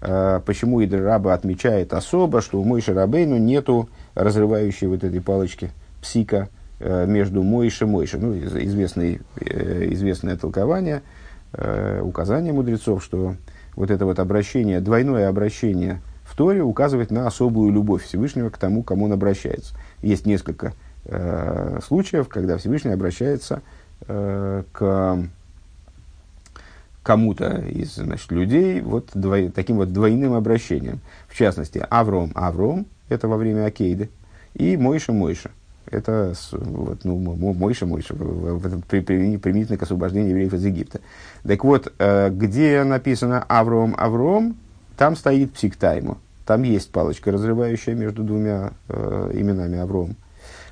э, 0.00 0.40
почему 0.44 0.80
Идр 0.80 1.04
Раба 1.04 1.34
отмечает 1.34 1.92
особо, 1.92 2.40
что 2.40 2.60
у 2.60 2.64
Мойша 2.64 2.94
Рабейну 2.94 3.36
нету 3.36 3.88
разрывающей 4.16 4.88
вот 4.88 5.04
этой 5.04 5.20
палочки 5.20 5.70
псика 6.02 6.48
э, 6.80 7.06
между 7.06 7.44
Мойша 7.44 7.84
и 7.84 7.88
Мойша. 7.88 8.18
Ну, 8.18 8.36
известный, 8.36 9.20
известное 9.40 10.36
толкование, 10.36 11.02
указание 12.02 12.52
мудрецов, 12.52 13.02
что 13.04 13.36
вот 13.76 13.92
это 13.92 14.04
вот 14.04 14.18
обращение, 14.18 14.80
двойное 14.80 15.28
обращение 15.28 16.00
Торе 16.38 16.62
указывает 16.62 17.10
на 17.10 17.26
особую 17.26 17.72
любовь 17.72 18.04
Всевышнего 18.04 18.48
к 18.50 18.58
тому, 18.58 18.84
кому 18.84 19.06
он 19.06 19.12
обращается. 19.12 19.74
Есть 20.02 20.24
несколько 20.24 20.72
случаев, 21.84 22.28
когда 22.28 22.58
Всевышний 22.58 22.92
обращается 22.92 23.62
к 24.06 25.28
кому-то 27.08 27.62
из 27.62 27.94
значит, 27.94 28.30
людей 28.30 28.82
вот 28.82 29.12
двой, 29.14 29.48
таким 29.48 29.76
вот 29.76 29.94
двойным 29.94 30.34
обращением. 30.34 31.00
В 31.26 31.34
частности, 31.34 31.82
Авром, 31.88 32.32
Авром, 32.34 32.84
это 33.08 33.28
во 33.28 33.38
время 33.38 33.64
Акейды, 33.64 34.10
и 34.52 34.76
Мойша, 34.76 35.12
Мойша. 35.12 35.50
Это 35.90 36.34
вот, 36.52 37.04
ну, 37.04 37.16
Мойша, 37.16 37.86
Мойша, 37.86 38.12
применительно 38.12 39.78
к 39.78 39.82
освобождению 39.82 40.32
евреев 40.32 40.52
из 40.52 40.66
Египта. 40.66 41.00
Так 41.44 41.64
вот, 41.64 41.90
э, 41.98 42.28
где 42.28 42.84
написано 42.84 43.42
Авром, 43.48 43.94
Авром, 43.96 44.56
там 44.98 45.16
стоит 45.16 45.54
псиктайму. 45.54 46.18
Там 46.44 46.62
есть 46.62 46.92
палочка, 46.92 47.32
разрывающая 47.32 47.94
между 47.94 48.22
двумя 48.22 48.72
э, 48.90 49.30
именами 49.32 49.78
Авром. 49.78 50.14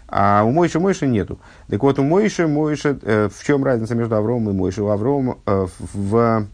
А 0.09 0.45
у 0.45 0.53
Мойши 0.53 0.79
Мойши 0.79 1.07
нету. 1.07 1.39
Так 1.69 1.83
вот, 1.83 1.99
у 1.99 2.05
Мойши 2.05 2.47
Мойши, 2.47 2.99
э, 3.03 3.29
в 3.29 3.45
чем 3.45 3.65
разница 3.65 3.95
между 3.95 4.17
Авромом 4.17 4.51
и 4.51 4.57
Мойши? 4.57 4.83
У 4.83 4.89
Авром 4.89 5.39
э, 5.47 5.67
в, 5.95 6.47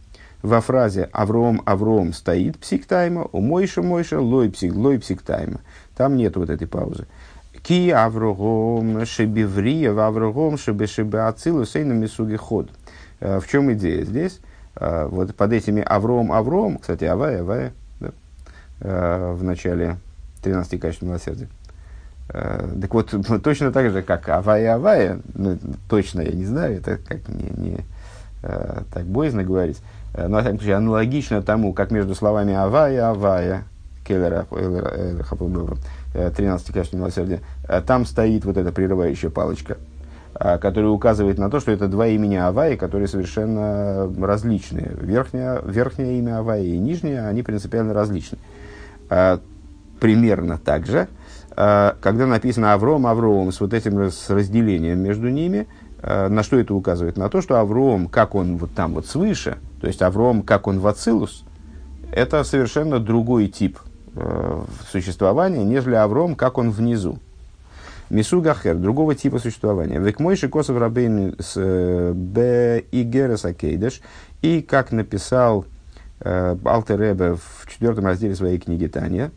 во 0.42 0.60
фразе 0.60 1.10
Авром 1.12 1.62
Авром 1.66 2.12
стоит 2.12 2.58
псиктайма, 2.58 3.28
у 3.32 3.40
Мойши 3.40 3.82
Мойши 3.82 4.18
лой 4.18 4.50
псик, 4.50 4.74
лой 4.74 4.98
псиктайма. 4.98 5.60
Там 5.96 6.16
нет 6.16 6.36
вот 6.36 6.48
этой 6.48 6.66
паузы. 6.66 7.06
Ки 7.62 7.90
Аврогом 7.90 9.04
шебиврия, 9.04 9.92
Аврогом 9.92 10.56
шебе 10.56 10.86
шебе 10.86 11.20
ацилу 11.20 11.64
сейна 11.64 11.92
мисуги 11.92 12.36
ход. 12.36 12.70
Э, 13.20 13.38
в 13.38 13.46
чем 13.46 13.72
идея 13.74 14.04
здесь? 14.04 14.40
Э, 14.76 15.06
вот 15.06 15.34
под 15.34 15.52
этими 15.52 15.82
Авром 15.82 16.32
Авром, 16.32 16.78
кстати, 16.78 17.04
Авая, 17.04 17.42
Авая, 17.42 17.72
э, 18.80 19.32
в 19.32 19.44
начале 19.44 19.96
13 20.42 20.80
качеств 20.80 21.02
милосердия. 21.02 21.48
Э, 22.28 22.68
так 22.80 22.94
вот, 22.94 23.14
точно 23.42 23.72
так 23.72 23.90
же, 23.90 24.02
как 24.02 24.28
Авая 24.28 24.74
Авая, 24.74 25.20
ну, 25.34 25.58
точно 25.88 26.22
я 26.22 26.32
не 26.32 26.44
знаю, 26.44 26.76
это 26.76 26.98
как 26.98 27.28
не, 27.28 27.50
не 27.56 27.78
э, 28.42 28.82
так 28.92 29.04
боязно 29.04 29.44
говорить, 29.44 29.80
э, 30.14 30.26
но, 30.28 30.36
во 30.36 30.40
всяком 30.40 30.58
случае, 30.58 30.76
аналогично 30.76 31.42
тому, 31.42 31.72
как 31.72 31.90
между 31.90 32.14
словами 32.14 32.54
Авая 32.54 33.10
Авая, 33.10 33.64
Келлера, 34.06 34.46
13 36.12 36.66
качеств 36.68 36.94
милосердия, 36.94 37.40
там 37.86 38.04
стоит 38.04 38.44
вот 38.44 38.56
эта 38.56 38.72
прерывающая 38.72 39.30
палочка, 39.30 39.76
которая 40.34 40.90
указывает 40.90 41.38
на 41.38 41.48
то, 41.48 41.60
что 41.60 41.70
это 41.70 41.86
два 41.86 42.08
имени 42.08 42.34
Аваи, 42.34 42.74
которые 42.74 43.06
совершенно 43.06 44.12
различные. 44.20 44.90
Верхнее, 45.00 45.62
верхнее 45.64 46.18
имя 46.18 46.40
Аваи 46.40 46.66
и 46.66 46.78
нижнее, 46.78 47.28
они 47.28 47.44
принципиально 47.44 47.94
различны. 47.94 48.38
Примерно 50.00 50.58
так 50.58 50.86
же, 50.86 51.06
когда 51.54 52.26
написано 52.26 52.72
Авром, 52.72 53.06
Авром, 53.06 53.52
с 53.52 53.60
вот 53.60 53.74
этим 53.74 54.10
с 54.10 54.30
разделением 54.30 55.00
между 55.00 55.28
ними, 55.28 55.66
а, 56.00 56.28
на 56.28 56.42
что 56.42 56.58
это 56.58 56.74
указывает? 56.74 57.16
На 57.16 57.28
то, 57.28 57.40
что 57.42 57.60
Авром, 57.60 58.08
как 58.08 58.34
он 58.34 58.56
вот 58.56 58.72
там 58.74 58.94
вот 58.94 59.06
свыше, 59.06 59.58
то 59.80 59.86
есть 59.86 60.02
Авром, 60.02 60.42
как 60.42 60.66
он 60.66 60.80
в 60.80 60.86
Ацилус, 60.86 61.44
это 62.12 62.44
совершенно 62.44 62.98
другой 62.98 63.48
тип 63.48 63.78
существования, 64.90 65.64
нежели 65.64 65.94
Авром, 65.94 66.34
как 66.34 66.58
он 66.58 66.70
внизу. 66.70 67.18
Мисугахер, 68.10 68.76
другого 68.76 69.14
типа 69.14 69.38
существования. 69.38 69.98
Век 69.98 70.20
мойши 70.20 70.50
косов 70.50 70.76
рабейн 70.76 71.34
с 71.38 71.54
э, 71.56 72.12
б 72.14 72.84
и 72.90 73.04
герес 73.04 73.46
И 74.42 74.60
как 74.60 74.92
написал 74.92 75.64
Э, 76.24 76.56
Алтеребе 76.64 77.34
в 77.34 77.68
четвертом 77.68 78.06
разделе 78.06 78.36
своей 78.36 78.58
книги 78.58 78.86
Таня, 78.86 79.32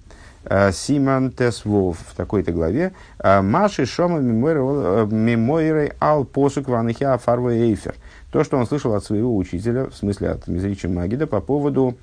э, 0.46 0.72
Симон 0.72 1.32
Тесвов 1.32 1.98
в 2.00 2.16
такой-то 2.16 2.52
главе, 2.52 2.94
э, 3.20 3.42
Маши 3.42 3.86
Шома 3.86 4.20
Мемойрей 4.20 5.92
Ал 6.00 6.26
Посук 6.26 6.70
Ванахиа 6.70 7.18
Фарва 7.18 7.54
Эйфер. 7.54 7.96
То, 8.32 8.44
что 8.44 8.58
он 8.58 8.66
слышал 8.68 8.94
от 8.94 9.04
своего 9.04 9.36
учителя, 9.36 9.86
в 9.86 9.96
смысле 9.96 10.30
от 10.32 10.48
Мизрича 10.48 10.90
Магида, 10.90 11.28
по 11.28 11.42
поводу 11.42 11.96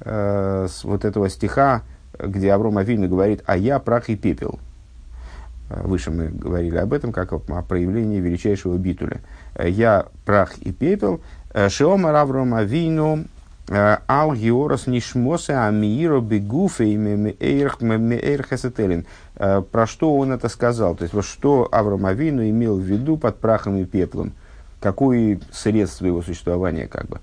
э, 0.00 0.68
вот 0.84 1.04
этого 1.04 1.28
стиха, 1.28 1.82
где 2.18 2.52
Авром 2.52 2.78
Авину 2.78 3.08
говорит 3.08 3.42
«А 3.46 3.56
я 3.56 3.78
прах 3.78 4.08
и 4.08 4.16
пепел». 4.16 4.58
Выше 5.68 6.10
мы 6.10 6.28
говорили 6.28 6.76
об 6.78 6.92
этом, 6.92 7.12
как 7.12 7.32
о 7.32 7.38
проявлении 7.38 8.18
величайшего 8.18 8.76
битуля. 8.76 9.20
Я 9.56 10.06
прах 10.24 10.58
и 10.58 10.72
пепел. 10.72 11.20
Шиома 11.68 12.20
Авром 12.20 12.54
Авину 12.54 13.26
Ал 13.70 14.34
Георос 14.34 14.88
Нишмосе 14.88 15.54
Амииро 15.54 16.20
Бегуфе 16.20 16.86
Эйрхесетелин. 16.86 19.06
Про 19.36 19.86
что 19.86 20.16
он 20.16 20.32
это 20.32 20.48
сказал? 20.48 20.96
То 20.96 21.04
есть, 21.04 21.14
вот 21.14 21.24
что 21.24 21.68
Авром 21.70 22.04
Авину 22.04 22.42
имел 22.48 22.76
в 22.76 22.82
виду 22.82 23.16
под 23.16 23.38
прахом 23.38 23.76
и 23.76 23.84
пеплом? 23.84 24.32
Какое 24.80 25.38
средство 25.52 26.06
его 26.06 26.20
существования, 26.20 26.88
как 26.88 27.06
бы? 27.06 27.20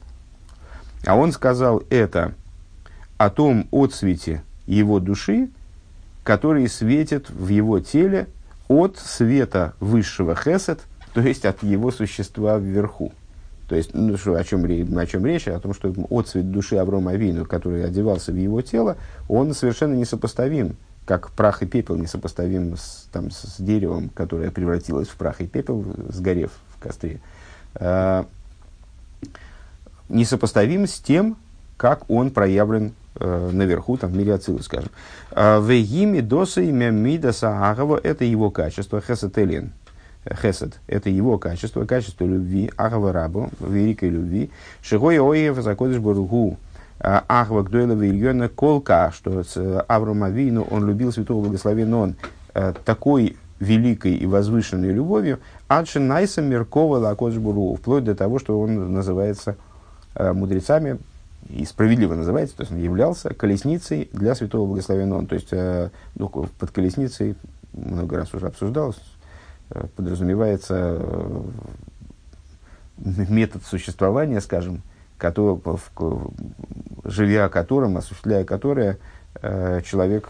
А 1.06 1.18
он 1.18 1.34
сказал 1.34 1.84
это 1.90 2.34
о 3.18 3.30
том 3.30 3.68
отсвете 3.72 4.42
его 4.68 5.00
души, 5.00 5.50
который 6.24 6.70
светит 6.70 7.30
в 7.30 7.50
его 7.50 7.80
теле 7.80 8.28
от 8.68 8.98
света 8.98 9.74
высшего 9.80 10.36
хесед, 10.36 10.82
то 11.14 11.22
есть 11.22 11.46
от 11.46 11.64
его 11.64 11.92
существа 11.92 12.58
вверху. 12.58 13.14
То 13.68 13.76
есть, 13.76 13.94
ну, 13.94 14.18
что, 14.18 14.36
о, 14.36 14.44
чем, 14.44 14.64
о 14.64 15.06
чем 15.06 15.26
речь? 15.26 15.48
О 15.48 15.60
том, 15.60 15.74
что 15.74 15.94
отцвет 16.10 16.52
души 16.52 16.78
Аврома 16.78 17.12
Авину, 17.12 17.46
который 17.46 17.86
одевался 17.86 18.32
в 18.32 18.36
его 18.36 18.62
тело, 18.62 18.96
он 19.28 19.54
совершенно 19.54 19.94
несопоставим, 19.94 20.78
как 21.06 21.32
прах 21.32 21.64
и 21.64 21.66
пепел 21.66 21.96
несопоставим 21.98 22.78
с, 22.78 23.08
там, 23.12 23.30
с 23.30 23.60
деревом, 23.60 24.10
которое 24.10 24.52
превратилось 24.52 25.10
в 25.10 25.16
прах 25.16 25.42
и 25.42 25.48
пепел, 25.48 25.86
сгорев 26.10 26.52
в 26.76 26.82
костре. 26.82 27.20
Э, 27.76 28.24
несопоставим 30.08 30.88
с 30.88 31.00
тем, 31.00 31.38
как 31.76 32.10
он 32.10 32.32
проявлен 32.32 32.94
э, 33.16 33.50
наверху, 33.52 33.98
там, 33.98 34.12
в 34.12 34.18
мире 34.18 34.34
Ацилы, 34.34 34.62
скажем. 34.64 34.92
«А 35.32 35.60
Вегими 35.60 36.22
доса 36.22 36.62
имя 36.62 36.90
Мидаса 36.90 37.70
Агава– 37.70 38.00
это 38.04 38.24
его 38.24 38.50
качество, 38.50 39.02
хесателен, 39.02 39.72
хесед, 40.34 40.80
это 40.88 41.10
его 41.10 41.38
качество, 41.38 41.86
качество 41.86 42.26
любви, 42.26 42.72
ахва 42.78 43.12
рабу, 43.12 43.50
великой 43.60 44.10
любви, 44.10 44.50
шигой 44.82 45.20
оев 45.20 45.62
закодыш 45.62 46.00
баругу, 46.00 46.58
а, 47.00 47.24
ахва 47.28 47.64
гдойла 47.64 47.94
вильона 47.94 48.50
колка, 48.50 49.12
что 49.16 49.44
с 49.44 49.56
э, 49.56 49.84
Авром 49.88 50.24
Авину 50.24 50.64
он 50.64 50.88
любил 50.88 51.12
святого 51.12 51.44
благословенного 51.44 52.04
он 52.04 52.16
э, 52.54 52.74
такой 52.86 53.38
великой 53.60 54.16
и 54.16 54.26
возвышенной 54.26 54.92
любовью, 54.92 55.40
адши 55.68 56.00
найса 56.00 56.42
меркова 56.42 56.98
лакодыш 56.98 57.40
баругу, 57.40 57.76
вплоть 57.76 58.04
до 58.04 58.16
того, 58.16 58.40
что 58.40 58.60
он 58.60 58.94
называется 58.94 59.56
э, 60.16 60.34
мудрецами, 60.34 60.98
и 61.50 61.64
справедливо 61.66 62.16
называется, 62.16 62.58
то 62.58 62.64
есть 62.64 62.74
он 62.74 62.80
являлся 62.80 63.34
колесницей 63.34 64.10
для 64.12 64.36
святого 64.36 64.66
благословенного. 64.66 65.26
То 65.28 65.36
есть 65.36 65.54
ну, 66.16 66.28
под 66.28 66.72
колесницей 66.72 67.36
много 67.74 68.18
раз 68.18 68.34
уже 68.34 68.48
обсуждалось, 68.48 68.98
Э, 68.98 69.17
подразумевается 69.96 70.98
э, 71.00 71.42
метод 72.98 73.64
существования, 73.64 74.42
скажем, 74.42 74.82
который, 75.18 75.60
живя 77.04 77.50
которым, 77.50 77.98
осуществляя 77.98 78.44
которое, 78.44 78.98
э, 79.42 79.82
человек 79.86 80.30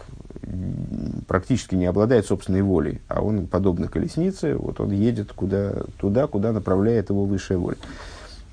практически 1.26 1.74
не 1.74 1.86
обладает 1.86 2.26
собственной 2.26 2.62
волей, 2.62 3.00
а 3.08 3.20
он, 3.22 3.46
подобно 3.46 3.88
колеснице, 3.88 4.54
вот 4.54 4.80
он 4.80 4.90
едет 4.92 5.32
куда, 5.32 5.72
туда, 5.98 6.26
куда 6.26 6.52
направляет 6.52 7.10
его 7.10 7.24
высшая 7.24 7.58
воля. 7.58 7.76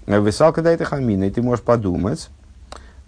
Высалка 0.06 0.62
дает 0.62 0.82
хамина, 0.82 1.24
и 1.24 1.32
ты 1.32 1.42
можешь 1.42 1.64
подумать, 1.64 2.30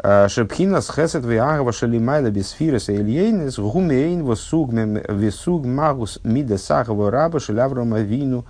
Шепхина 0.01 0.81
с 0.81 0.91
хесет 0.91 1.25
виагва 1.25 1.71
шалимайла 1.71 2.29
без 2.29 2.51
фирса 2.51 2.93
ильейнес 2.93 3.57
гумейн 3.57 4.23
весуг 5.09 5.65
магус 5.65 6.19
мида 6.23 6.57
сахова 6.57 7.09
раба 7.09 7.39
шаляврома 7.39 8.01
вину. 8.01 8.45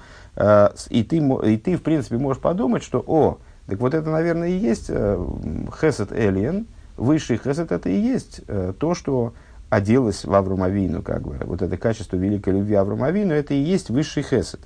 И 0.90 1.04
ты, 1.04 1.18
и 1.18 1.58
ты, 1.58 1.78
в 1.78 1.84
принципе, 1.84 2.18
можешь 2.18 2.42
подумать, 2.42 2.84
что, 2.84 3.04
о, 3.08 3.38
так 3.66 3.80
вот 3.80 3.94
это, 3.94 4.10
наверное, 4.10 4.50
и 4.50 4.58
есть 4.58 4.88
хесет 4.88 6.12
элиен, 6.12 6.68
высший 6.98 7.38
хесет 7.38 7.72
это 7.72 7.90
и 7.90 7.98
есть 7.98 8.42
то, 8.80 8.94
что 8.94 9.34
оделось 9.70 10.26
в 10.26 10.34
Авромавину, 10.34 11.02
как 11.02 11.24
бы, 11.24 11.38
вот 11.46 11.62
это 11.62 11.78
качество 11.78 12.18
великой 12.18 12.54
любви 12.54 12.76
Авромавину, 12.76 13.34
это 13.34 13.54
и 13.54 13.60
есть 13.60 13.90
высший 13.90 14.24
хесед. 14.24 14.60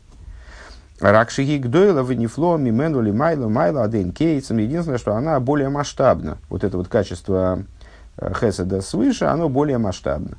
Ракшиги 1.01 1.57
Гдойла, 1.57 2.03
Венифло, 2.03 2.57
Мимену, 2.57 3.01
Майло, 3.11 3.49
Майло, 3.49 3.83
Аден 3.83 4.11
Кейтсом. 4.11 4.57
Единственное, 4.57 4.99
что 4.99 5.15
она 5.15 5.39
более 5.39 5.69
масштабна. 5.69 6.37
Вот 6.47 6.63
это 6.63 6.77
вот 6.77 6.87
качество 6.89 7.63
э, 8.17 8.33
Хеседа 8.39 8.81
свыше, 8.81 9.25
оно 9.25 9.49
более 9.49 9.79
масштабно. 9.79 10.37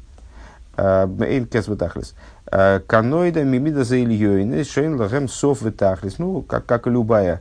Э, 0.76 1.08
Эйн 1.20 1.46
Кес 1.46 1.66
Ватахлис. 1.66 2.14
Э, 2.46 2.78
Каноида 2.78 3.42
Мимида 3.42 3.82
за 3.82 4.00
Ильёйн, 4.00 4.64
Шейн 4.64 5.00
Лагем 5.00 5.28
Сов 5.28 5.62
Ватахлис. 5.62 6.18
Ну, 6.18 6.42
как, 6.42 6.64
как 6.64 6.86
и 6.86 6.90
любая 6.90 7.40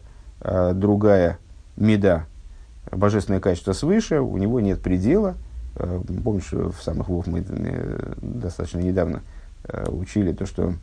другая 0.74 1.38
меда, 1.78 2.26
божественное 2.92 3.40
качество 3.40 3.74
свыше, 3.74 4.22
у 4.22 4.38
него 4.38 4.60
нет 4.60 4.82
предела. 4.82 5.36
Помнишь, 5.76 6.52
в 6.52 6.82
самых 6.82 7.10
вов 7.10 7.28
мы 7.28 7.46
достаточно 8.22 8.80
недавно 8.80 9.22
учили 9.90 10.34
то, 10.34 10.48
что 10.48 10.74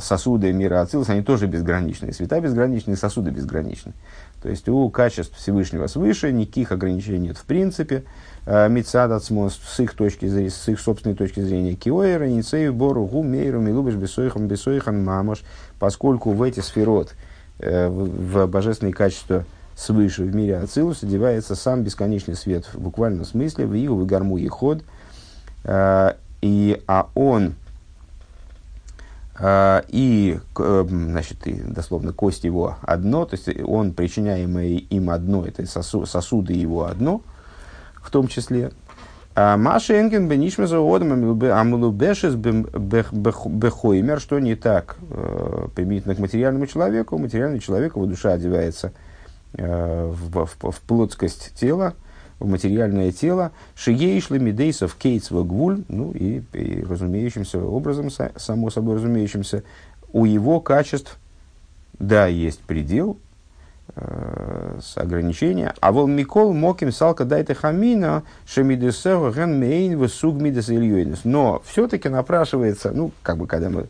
сосуды 0.00 0.52
мира 0.52 0.80
Ацилус, 0.80 1.08
они 1.08 1.22
тоже 1.22 1.46
безграничны. 1.46 2.12
Света 2.12 2.40
безграничны, 2.40 2.96
сосуды 2.96 3.30
безграничны. 3.30 3.92
То 4.42 4.48
есть 4.48 4.68
у 4.68 4.88
качеств 4.88 5.36
Всевышнего 5.36 5.86
свыше 5.86 6.32
никаких 6.32 6.72
ограничений 6.72 7.28
нет 7.28 7.36
в 7.36 7.44
принципе. 7.44 8.04
Э, 8.46 8.68
Мицад 8.68 9.10
с 9.22 9.80
их 9.80 9.94
точки 9.94 10.26
зрения, 10.26 10.50
с 10.50 10.68
их 10.68 10.80
собственной 10.80 11.14
точки 11.14 11.40
зрения, 11.40 11.74
киоэра, 11.74 12.24
ницею, 12.24 12.72
бору, 12.72 13.04
гу, 13.04 13.22
мейру, 13.22 13.60
милубиш, 13.60 13.94
бесойхан, 13.94 14.48
бесойхан, 14.48 15.04
мамош, 15.04 15.42
поскольку 15.78 16.32
в 16.32 16.42
эти 16.42 16.60
сферот, 16.60 17.12
э, 17.58 17.88
в 17.88 18.46
божественные 18.46 18.94
качества 18.94 19.44
свыше 19.76 20.24
в 20.24 20.34
мире 20.34 20.58
Ацилус 20.58 21.02
одевается 21.02 21.54
сам 21.54 21.82
бесконечный 21.82 22.34
свет 22.34 22.64
в 22.72 22.80
буквальном 22.80 23.26
смысле, 23.26 23.66
в 23.66 23.76
игу, 23.76 23.94
в 23.94 24.06
гарму 24.06 24.38
и 24.38 24.48
ход, 24.48 24.82
и, 26.42 26.82
а 26.86 27.08
он, 27.14 27.54
и, 29.88 30.38
э, 30.58 30.86
значит, 30.88 31.46
и, 31.46 31.54
дословно, 31.54 32.12
кость 32.12 32.44
его 32.44 32.76
одно, 32.82 33.24
то 33.24 33.36
есть 33.36 33.48
он, 33.64 33.92
причиняемое 33.92 34.66
им 34.66 35.08
одно, 35.08 35.46
это 35.46 35.64
сосу, 35.66 36.04
сосуды 36.04 36.52
его 36.52 36.84
одно, 36.84 37.22
в 38.02 38.10
том 38.10 38.28
числе. 38.28 38.72
А 39.34 39.56
Маша 39.56 39.98
Энген 39.98 40.28
Бенишмеза 40.28 40.78
Одам 40.78 41.40
Амулубешес 41.42 42.34
Бехоймер, 42.34 44.20
что 44.20 44.38
не 44.40 44.56
так 44.56 44.96
э, 45.08 45.68
применительно 45.74 46.14
к 46.14 46.18
материальному 46.18 46.66
человеку. 46.66 47.16
Материальный 47.16 47.60
человек, 47.60 47.96
его 47.96 48.04
душа 48.06 48.32
одевается 48.32 48.92
э, 49.54 50.12
в, 50.12 50.46
в, 50.46 50.70
в 50.70 50.80
плотскость 50.80 51.54
тела, 51.54 51.94
в 52.40 52.48
материальное 52.48 53.12
тело, 53.12 53.52
шигейшли 53.76 54.38
медейсов 54.38 54.96
кейтсва 54.96 55.44
гвуль, 55.44 55.84
ну 55.88 56.10
и, 56.12 56.42
и 56.52 56.82
разумеющимся 56.82 57.62
образом, 57.62 58.08
само 58.36 58.70
собой 58.70 58.96
разумеющимся, 58.96 59.62
у 60.12 60.24
его 60.24 60.60
качеств, 60.60 61.18
да, 61.98 62.26
есть 62.26 62.60
предел, 62.60 63.18
э, 63.94 64.78
с 64.82 64.96
ограничения. 64.96 65.74
А 65.80 65.92
вол 65.92 66.06
Микол 66.06 66.54
Моким 66.54 66.92
Салка 66.92 67.24
Дайте 67.24 67.54
Хамина 67.54 68.22
Шемидесеу 68.46 69.30
Ген 69.32 69.60
Мейн 69.60 70.02
Весуг 70.02 70.36
Мидес 70.36 70.68
Но 71.24 71.62
все-таки 71.66 72.08
напрашивается, 72.08 72.90
ну, 72.92 73.12
как 73.22 73.36
бы, 73.36 73.46
когда 73.46 73.68
мы 73.68 73.86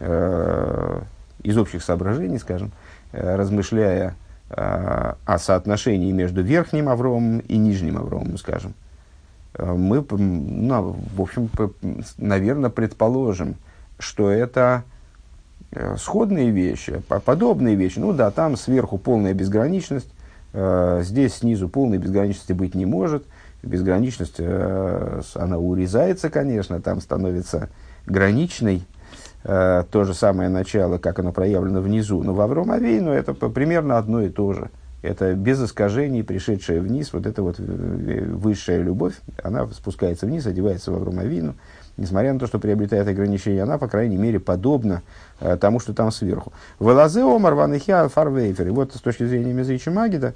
э, 0.00 1.00
из 1.42 1.58
общих 1.58 1.82
соображений, 1.82 2.38
скажем, 2.38 2.72
э, 3.12 3.36
размышляя 3.36 4.14
о 4.50 5.38
соотношении 5.38 6.10
между 6.10 6.42
верхним 6.42 6.88
Авромом 6.88 7.38
и 7.38 7.56
нижним 7.56 7.98
Авромом, 7.98 8.36
скажем, 8.36 8.74
э, 9.54 9.72
мы, 9.72 10.04
ну, 10.10 10.96
в 11.14 11.22
общем, 11.22 11.48
наверное, 12.18 12.70
предположим, 12.70 13.54
что 14.00 14.28
это 14.28 14.82
э, 15.70 15.96
сходные 15.96 16.50
вещи, 16.50 17.00
подобные 17.24 17.76
вещи. 17.76 18.00
Ну 18.00 18.12
да, 18.12 18.32
там 18.32 18.56
сверху 18.56 18.98
полная 18.98 19.34
безграничность, 19.34 20.08
э, 20.52 21.02
здесь 21.04 21.34
снизу 21.34 21.68
полной 21.68 21.98
безграничности 21.98 22.52
быть 22.52 22.74
не 22.74 22.86
может. 22.86 23.24
Безграничность, 23.62 24.40
она 24.40 25.58
урезается, 25.58 26.30
конечно, 26.30 26.80
там 26.80 27.02
становится 27.02 27.68
граничной, 28.06 28.82
э, 29.44 29.84
то 29.90 30.04
же 30.04 30.14
самое 30.14 30.48
начало, 30.48 30.98
как 30.98 31.18
оно 31.18 31.32
проявлено 31.32 31.80
внизу. 31.80 32.22
Но 32.22 32.34
в 32.34 32.40
Авром 32.40 32.70
Авейну 32.70 33.10
это 33.10 33.34
примерно 33.34 33.98
одно 33.98 34.22
и 34.22 34.28
то 34.28 34.52
же. 34.52 34.70
Это 35.02 35.32
без 35.34 35.62
искажений, 35.62 36.22
пришедшая 36.22 36.80
вниз, 36.80 37.12
вот 37.14 37.26
эта 37.26 37.42
вот 37.42 37.58
высшая 37.58 38.82
любовь, 38.82 39.14
она 39.42 39.66
спускается 39.68 40.26
вниз, 40.26 40.46
одевается 40.46 40.92
в 40.92 40.96
Авром 40.96 41.18
Авину. 41.20 41.54
Несмотря 41.96 42.32
на 42.32 42.38
то, 42.38 42.46
что 42.46 42.58
приобретает 42.58 43.08
ограничения, 43.08 43.62
она, 43.62 43.78
по 43.78 43.88
крайней 43.88 44.16
мере, 44.16 44.40
подобна 44.40 45.02
э, 45.40 45.56
тому, 45.56 45.80
что 45.80 45.94
там 45.94 46.10
сверху. 46.10 46.52
Велазе 46.78 47.22
омар 47.22 47.54
ванахиа 47.54 48.08
фарвейфер. 48.08 48.68
И 48.68 48.70
вот 48.70 48.94
с 48.94 49.00
точки 49.00 49.26
зрения 49.26 49.52
Мезрича 49.52 49.90
Магида, 49.90 50.34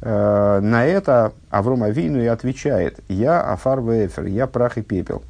э, 0.00 0.60
на 0.60 0.84
это 0.84 1.32
Авром 1.50 1.82
Авину 1.82 2.20
и 2.20 2.26
отвечает, 2.26 3.00
я 3.08 3.40
афар 3.40 3.80
вейфер, 3.80 4.26
я 4.26 4.46
прах 4.46 4.78
и 4.78 4.82
пепел. 4.82 5.22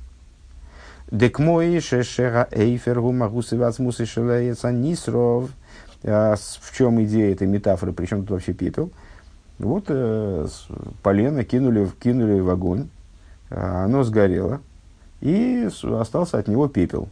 Декмой 1.10 1.80
шешера 1.80 2.48
эйфер 2.50 3.00
гумагусы 3.00 3.56
вацмусы 3.56 4.06
шелеется 4.06 4.72
нисров. 4.72 5.50
В 6.02 6.76
чем 6.76 7.02
идея 7.04 7.32
этой 7.32 7.46
метафоры, 7.46 7.92
причем 7.92 8.20
тут 8.20 8.30
вообще 8.30 8.52
пепел? 8.52 8.90
Вот 9.58 9.84
э, 9.88 10.46
полено 11.02 11.42
кинули, 11.42 11.88
кинули 12.00 12.40
в 12.40 12.50
огонь, 12.50 12.88
оно 13.48 14.02
сгорело, 14.02 14.60
и 15.20 15.68
остался 15.82 16.38
от 16.38 16.48
него 16.48 16.68
пепел. 16.68 17.08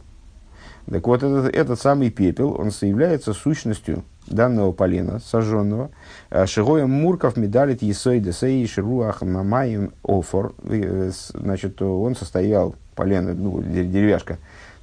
Так 0.89 1.07
вот, 1.07 1.23
этот, 1.23 1.53
этот 1.53 1.79
самый 1.79 2.11
пепел, 2.11 2.55
он 2.59 2.69
является 2.81 3.33
сущностью 3.33 4.03
данного 4.27 4.71
полена, 4.71 5.19
сожженного. 5.19 5.89
Э, 6.29 6.45
Шигоем 6.45 6.91
Мурков 6.91 7.37
медалит 7.37 7.81
Есой 7.81 8.19
Десей 8.19 8.65
Шируах 8.67 9.23
Мамаем 9.23 9.93
Офор. 10.03 10.53
Э, 10.63 11.11
значит, 11.33 11.81
он 11.81 12.15
состоял, 12.15 12.75
полено, 12.95 13.33
ну, 13.33 13.61
деревяшка, 13.61 14.37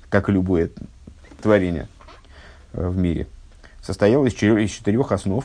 как 0.08 0.28
и 0.28 0.32
любое 0.32 0.70
творение 1.40 1.88
э, 2.72 2.86
в 2.86 2.96
мире, 2.96 3.26
состоял 3.80 4.24
из 4.24 4.32
четырех, 4.32 5.12
основ. 5.12 5.44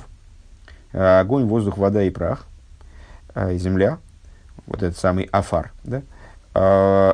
Огонь, 0.94 1.46
воздух, 1.46 1.78
вода 1.78 2.02
и 2.04 2.10
прах, 2.10 2.46
и 3.36 3.58
земля. 3.58 4.00
Вот 4.66 4.82
этот 4.82 4.98
самый 4.98 5.26
Афар, 5.32 5.72
да? 5.84 6.02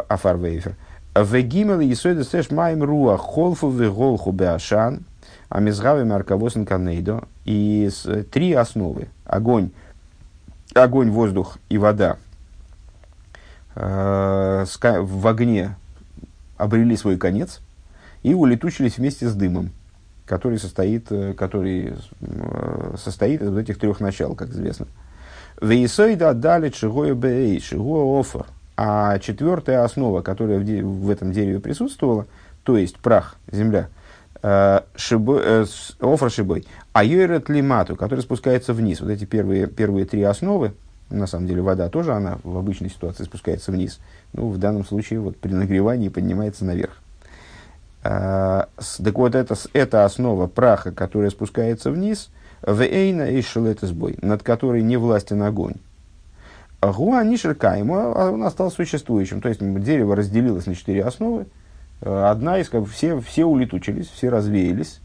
Афар 0.07 0.37
Вейфер. 0.37 0.75
Вегимел 1.15 1.79
Есой 1.79 2.15
Десеш 2.15 2.51
Маем 2.51 2.83
Руах 2.83 3.21
Холфу 3.21 3.69
Веголху 3.69 4.31
Беашан– 4.31 5.01
а 5.53 5.59
мизгавим 5.59 6.11
арковосен 6.11 6.65
канейдо. 6.65 7.25
И 7.45 7.87
три 8.31 8.53
основы. 8.53 9.07
Огонь, 9.23 9.69
огонь, 10.73 11.11
воздух 11.11 11.59
и 11.69 11.77
вода 11.77 12.17
э, 13.75 14.65
в 14.65 15.27
огне 15.27 15.75
обрели 16.57 16.95
свой 16.97 17.17
конец 17.17 17.61
и 18.21 18.33
улетучились 18.33 18.97
вместе 18.97 19.27
с 19.27 19.33
дымом, 19.33 19.71
который 20.25 20.59
состоит, 20.59 21.11
э, 21.11 21.33
который 21.33 21.93
э, 22.21 22.95
состоит 22.97 23.41
из 23.41 23.49
вот 23.49 23.59
этих 23.59 23.77
трех 23.79 23.99
начал, 23.99 24.35
как 24.35 24.49
известно. 24.49 24.87
Вейсойда 25.61 26.33
дали 26.33 26.69
чигою 26.69 27.15
бей, 27.15 27.59
чигою 27.59 28.19
офер. 28.19 28.45
А 28.75 29.19
четвертая 29.19 29.83
основа, 29.83 30.21
которая 30.21 30.57
в, 30.57 30.65
де- 30.65 30.81
в 30.81 31.09
этом 31.09 31.31
дереве 31.31 31.59
присутствовала, 31.59 32.25
то 32.63 32.77
есть 32.77 32.97
прах, 32.97 33.35
земля– 33.51 33.89
Э, 34.45 34.81
офра 36.01 36.29
шибой, 36.29 36.67
а 36.91 37.05
йойрет 37.05 37.47
лимату, 37.47 37.95
который 37.95 38.19
спускается 38.19 38.73
вниз. 38.73 38.99
Вот 38.99 39.09
эти 39.09 39.23
первые, 39.23 39.67
первые 39.67 40.05
три 40.05 40.21
основы, 40.21 40.73
на 41.09 41.27
самом 41.27 41.47
деле 41.47 41.61
вода 41.61 41.89
тоже, 41.89 42.13
она 42.13 42.39
в 42.43 42.57
обычной 42.57 42.89
ситуации 42.89 43.23
спускается 43.23 43.71
вниз. 43.71 43.99
Ну, 44.33 44.49
в 44.49 44.57
данном 44.57 44.85
случае 44.85 45.19
вот 45.19 45.37
при 45.37 45.53
нагревании 45.53 46.09
поднимается 46.09 46.65
наверх. 46.65 46.97
А, 48.03 48.67
так 49.03 49.17
вот, 49.17 49.35
это, 49.35 49.55
это 49.73 50.05
основа 50.05 50.47
праха, 50.47 50.91
которая 50.91 51.29
спускается 51.29 51.91
вниз, 51.91 52.29
в 52.61 52.81
эйна 52.81 53.29
и 53.29 53.41
сбой, 53.41 54.17
над 54.21 54.43
которой 54.43 54.81
не 54.81 54.97
властен 54.97 55.41
огонь. 55.43 55.75
Гуа 56.81 57.23
нишеркаему, 57.23 57.95
а 57.95 58.31
он 58.31 58.43
остался 58.43 58.75
существующим. 58.77 59.41
То 59.41 59.49
есть 59.49 59.61
дерево 59.83 60.15
разделилось 60.15 60.65
на 60.65 60.75
четыре 60.75 61.03
основы, 61.05 61.45
Э, 62.03 62.29
одна 62.29 62.59
из, 62.59 62.69
как, 62.69 62.87
все, 62.87 63.19
все 63.21 63.45
улетучились, 63.45 64.07
все 64.09 64.29
развеялись 64.29 64.99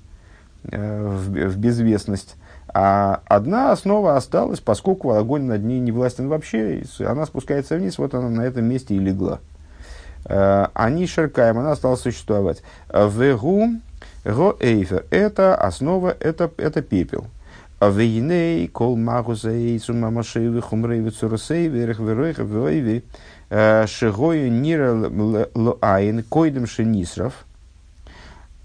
э, 0.64 1.06
в, 1.06 1.30
в 1.30 1.56
безвестность. 1.56 2.36
А 2.74 3.22
одна 3.26 3.72
основа 3.72 4.16
осталась, 4.16 4.60
поскольку 4.60 5.12
огонь 5.12 5.44
над 5.44 5.64
ней 5.64 5.80
не 5.80 5.90
властен 5.90 6.28
вообще, 6.28 6.82
она 7.00 7.24
спускается 7.26 7.76
вниз, 7.76 7.98
вот 7.98 8.14
она 8.14 8.28
на 8.28 8.42
этом 8.42 8.66
месте 8.66 8.94
и 8.94 8.98
легла. 8.98 9.40
Э, 10.26 10.66
они 10.74 11.06
шеркаем, 11.06 11.58
она 11.58 11.74
стала 11.76 11.96
существовать. 11.96 12.62
Вегу, 12.92 13.68
го 14.24 14.56
эйфер, 14.60 15.06
это 15.10 15.54
основа, 15.56 16.14
это, 16.20 16.50
это 16.58 16.82
пепел. 16.82 17.26
Вейней, 17.80 18.66
кол 18.68 18.96
магузей, 18.96 19.78
сумамашей, 19.78 20.60
хумрей, 20.60 21.00
вицурусей, 21.00 21.68
верх, 21.68 22.00
веройха, 22.00 22.42
веройви. 22.42 23.04
Э, 23.50 23.86
Шигою 23.86 24.50
нира 24.50 24.92
лоаин 25.54 26.22
койдем 26.24 26.66
шенисров. 26.66 27.46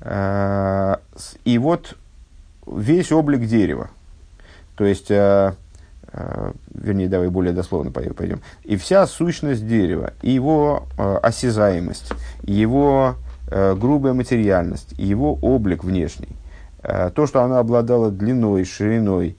Э, 0.01 0.97
и 1.45 1.57
вот 1.57 1.95
весь 2.65 3.11
облик 3.11 3.41
дерева. 3.45 3.89
То 4.75 4.85
есть, 4.85 5.11
э, 5.11 5.53
вернее, 6.73 7.07
давай 7.07 7.27
более 7.29 7.53
дословно 7.53 7.91
пойдем. 7.91 8.41
И 8.63 8.75
вся 8.75 9.07
сущность 9.07 9.67
дерева, 9.67 10.13
и 10.21 10.31
его 10.31 10.83
осязаемость, 10.97 12.11
его 12.43 13.15
грубая 13.47 14.13
материальность, 14.13 14.93
его 14.97 15.37
облик 15.41 15.83
внешний, 15.83 16.35
то, 16.81 17.27
что 17.27 17.41
оно 17.43 17.57
обладало 17.57 18.11
длиной, 18.11 18.63
шириной, 18.63 19.37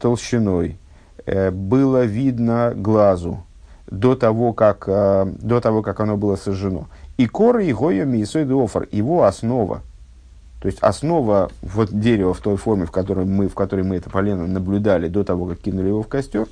толщиной, 0.00 0.78
было 1.26 2.04
видно 2.04 2.72
глазу, 2.74 3.44
до 3.90 4.14
того, 4.14 4.52
как, 4.52 4.84
э, 4.88 5.26
до 5.40 5.60
того, 5.60 5.82
как 5.82 6.00
оно 6.00 6.16
было 6.16 6.36
сожжено. 6.36 6.88
И 7.16 7.26
кора 7.26 7.62
и 7.62 7.72
гоя 7.72 8.04
миесой 8.04 8.46
офар, 8.52 8.88
его 8.90 9.24
основа, 9.24 9.82
то 10.60 10.68
есть 10.68 10.78
основа 10.80 11.50
вот 11.62 11.90
дерева 11.92 12.34
в 12.34 12.40
той 12.40 12.56
форме, 12.56 12.86
в 12.86 12.90
которой 12.90 13.24
мы, 13.24 13.48
в 13.48 13.54
которой 13.54 13.84
мы 13.84 13.96
это 13.96 14.10
полено 14.10 14.46
наблюдали 14.46 15.08
до 15.08 15.24
того, 15.24 15.46
как 15.46 15.58
кинули 15.58 15.88
его 15.88 16.02
в 16.02 16.08
костер, 16.08 16.46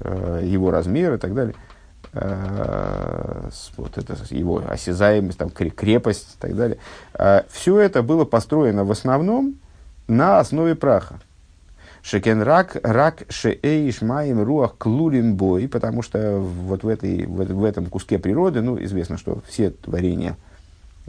э, 0.00 0.40
его 0.44 0.70
размер 0.70 1.14
и 1.14 1.18
так 1.18 1.34
далее, 1.34 1.54
э, 2.12 3.48
вот 3.76 3.96
это 3.96 4.16
его 4.30 4.62
осязаемость, 4.66 5.38
там, 5.38 5.50
крепость 5.50 6.36
и 6.36 6.40
так 6.40 6.56
далее. 6.56 6.78
Все 7.50 7.78
это 7.78 8.02
было 8.02 8.24
построено 8.24 8.84
в 8.84 8.90
основном 8.90 9.56
на 10.08 10.40
основе 10.40 10.74
праха. 10.74 11.20
Шекен 12.04 12.42
рак, 12.42 12.76
рак 12.82 13.22
шеэйш 13.30 14.02
маем 14.02 14.42
руах 14.42 14.76
клулин 14.76 15.36
бой, 15.36 15.68
потому 15.68 16.02
что 16.02 16.38
вот 16.38 16.82
в, 16.82 16.88
этой, 16.88 17.24
в, 17.24 17.42
в 17.54 17.64
этом 17.64 17.86
куске 17.86 18.18
природы, 18.18 18.60
ну, 18.60 18.82
известно, 18.84 19.16
что 19.16 19.40
все 19.48 19.70
творения 19.70 20.32
э, 20.32 20.53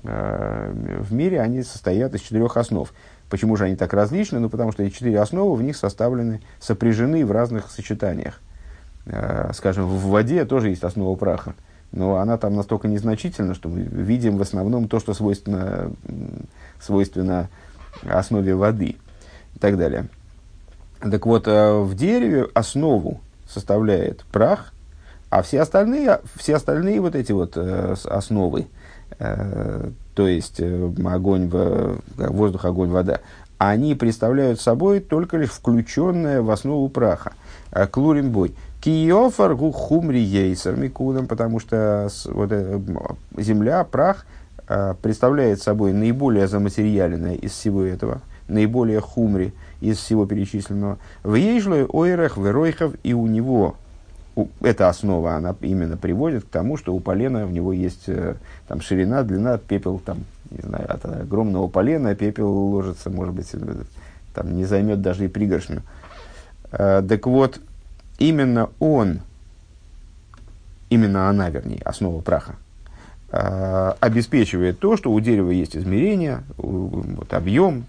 в 0.03 1.13
мире, 1.13 1.41
они 1.41 1.63
состоят 1.63 2.13
из 2.15 2.21
четырех 2.21 2.57
основ. 2.57 2.91
Почему 3.29 3.55
же 3.55 3.65
они 3.65 3.75
так 3.75 3.93
различны? 3.93 4.39
Ну, 4.39 4.49
потому 4.49 4.71
что 4.71 4.83
эти 4.83 4.93
четыре 4.93 5.19
основы 5.19 5.55
в 5.55 5.63
них 5.63 5.75
составлены, 5.75 6.41
сопряжены 6.59 7.25
в 7.25 7.31
разных 7.31 7.71
сочетаниях. 7.71 8.39
Э, 9.05 9.51
скажем, 9.53 9.85
в 9.85 10.07
воде 10.07 10.45
тоже 10.45 10.69
есть 10.69 10.83
основа 10.83 11.15
праха, 11.15 11.53
но 11.91 12.17
она 12.17 12.37
там 12.37 12.55
настолько 12.55 12.87
незначительна, 12.87 13.53
что 13.53 13.69
мы 13.69 13.81
видим 13.81 14.37
в 14.37 14.41
основном 14.41 14.87
то, 14.87 14.99
что 14.99 15.13
свойственно, 15.13 15.91
свойственно 16.81 17.49
основе 18.03 18.55
воды 18.55 18.95
и 19.55 19.59
так 19.59 19.77
далее. 19.77 20.07
Так 20.99 21.25
вот, 21.25 21.47
э, 21.47 21.79
в 21.79 21.95
дереве 21.95 22.47
основу 22.53 23.21
составляет 23.47 24.25
прах, 24.31 24.73
а 25.29 25.41
все 25.43 25.61
остальные, 25.61 26.19
все 26.35 26.55
остальные 26.55 26.99
вот 26.99 27.15
эти 27.15 27.31
вот 27.31 27.53
э, 27.57 27.95
основы, 28.05 28.61
э, 28.61 28.65
то 29.17 30.27
есть 30.27 30.61
огонь, 30.61 31.49
воздух, 31.49 32.65
огонь, 32.65 32.89
вода, 32.89 33.19
они 33.57 33.95
представляют 33.95 34.59
собой 34.59 34.99
только 34.99 35.37
лишь 35.37 35.51
включенное 35.51 36.41
в 36.41 36.51
основу 36.51 36.89
праха. 36.89 37.33
Клурин 37.91 38.31
бой. 38.31 38.55
Киофар 38.81 39.55
хумри 39.55 40.19
ейсер 40.19 40.75
микудом, 40.75 41.27
потому 41.27 41.59
что 41.59 42.09
вот, 42.25 42.51
земля, 43.37 43.83
прах 43.83 44.25
представляет 45.01 45.61
собой 45.61 45.93
наиболее 45.93 46.47
заматериальное 46.47 47.35
из 47.35 47.51
всего 47.51 47.83
этого, 47.83 48.21
наиболее 48.47 48.99
хумри– 48.99 49.53
из 49.81 49.97
всего 49.97 50.25
перечисленного. 50.25 50.97
В 51.23 51.35
Ейжлой, 51.35 51.85
Ойрах, 51.85 52.37
Веройхов, 52.37 52.93
и 53.03 53.13
у 53.13 53.27
него 53.27 53.75
эта 54.61 54.89
основа, 54.89 55.35
она 55.35 55.55
именно 55.61 55.97
приводит 55.97 56.43
к 56.43 56.49
тому, 56.49 56.77
что 56.77 56.93
у 56.93 56.99
полена 56.99 57.45
в 57.45 57.53
него 57.53 57.71
есть 57.71 58.03
э, 58.07 58.35
там, 58.67 58.81
ширина, 58.81 59.23
длина, 59.23 59.57
пепел, 59.57 59.99
там, 59.99 60.25
не 60.51 60.61
знаю, 60.61 60.91
от 60.91 61.05
огромного 61.05 61.67
полена 61.67 62.15
пепел 62.15 62.51
ложится, 62.51 63.09
может 63.09 63.33
быть, 63.33 63.47
э, 63.53 63.57
там, 64.33 64.55
не 64.55 64.65
займет 64.65 65.01
даже 65.01 65.25
и 65.25 65.29
пригоршню. 65.29 65.83
Э, 66.71 67.01
так 67.07 67.25
вот, 67.27 67.61
именно 68.19 68.69
он, 68.79 69.21
именно 70.89 71.29
она, 71.29 71.49
вернее, 71.49 71.81
основа 71.83 72.21
праха, 72.21 72.55
обеспечивает 73.99 74.79
то, 74.79 74.95
что 74.95 75.11
у 75.11 75.19
дерева 75.19 75.49
есть 75.49 75.75
измерение, 75.75 76.43
вот, 76.57 77.33
объем, 77.33 77.83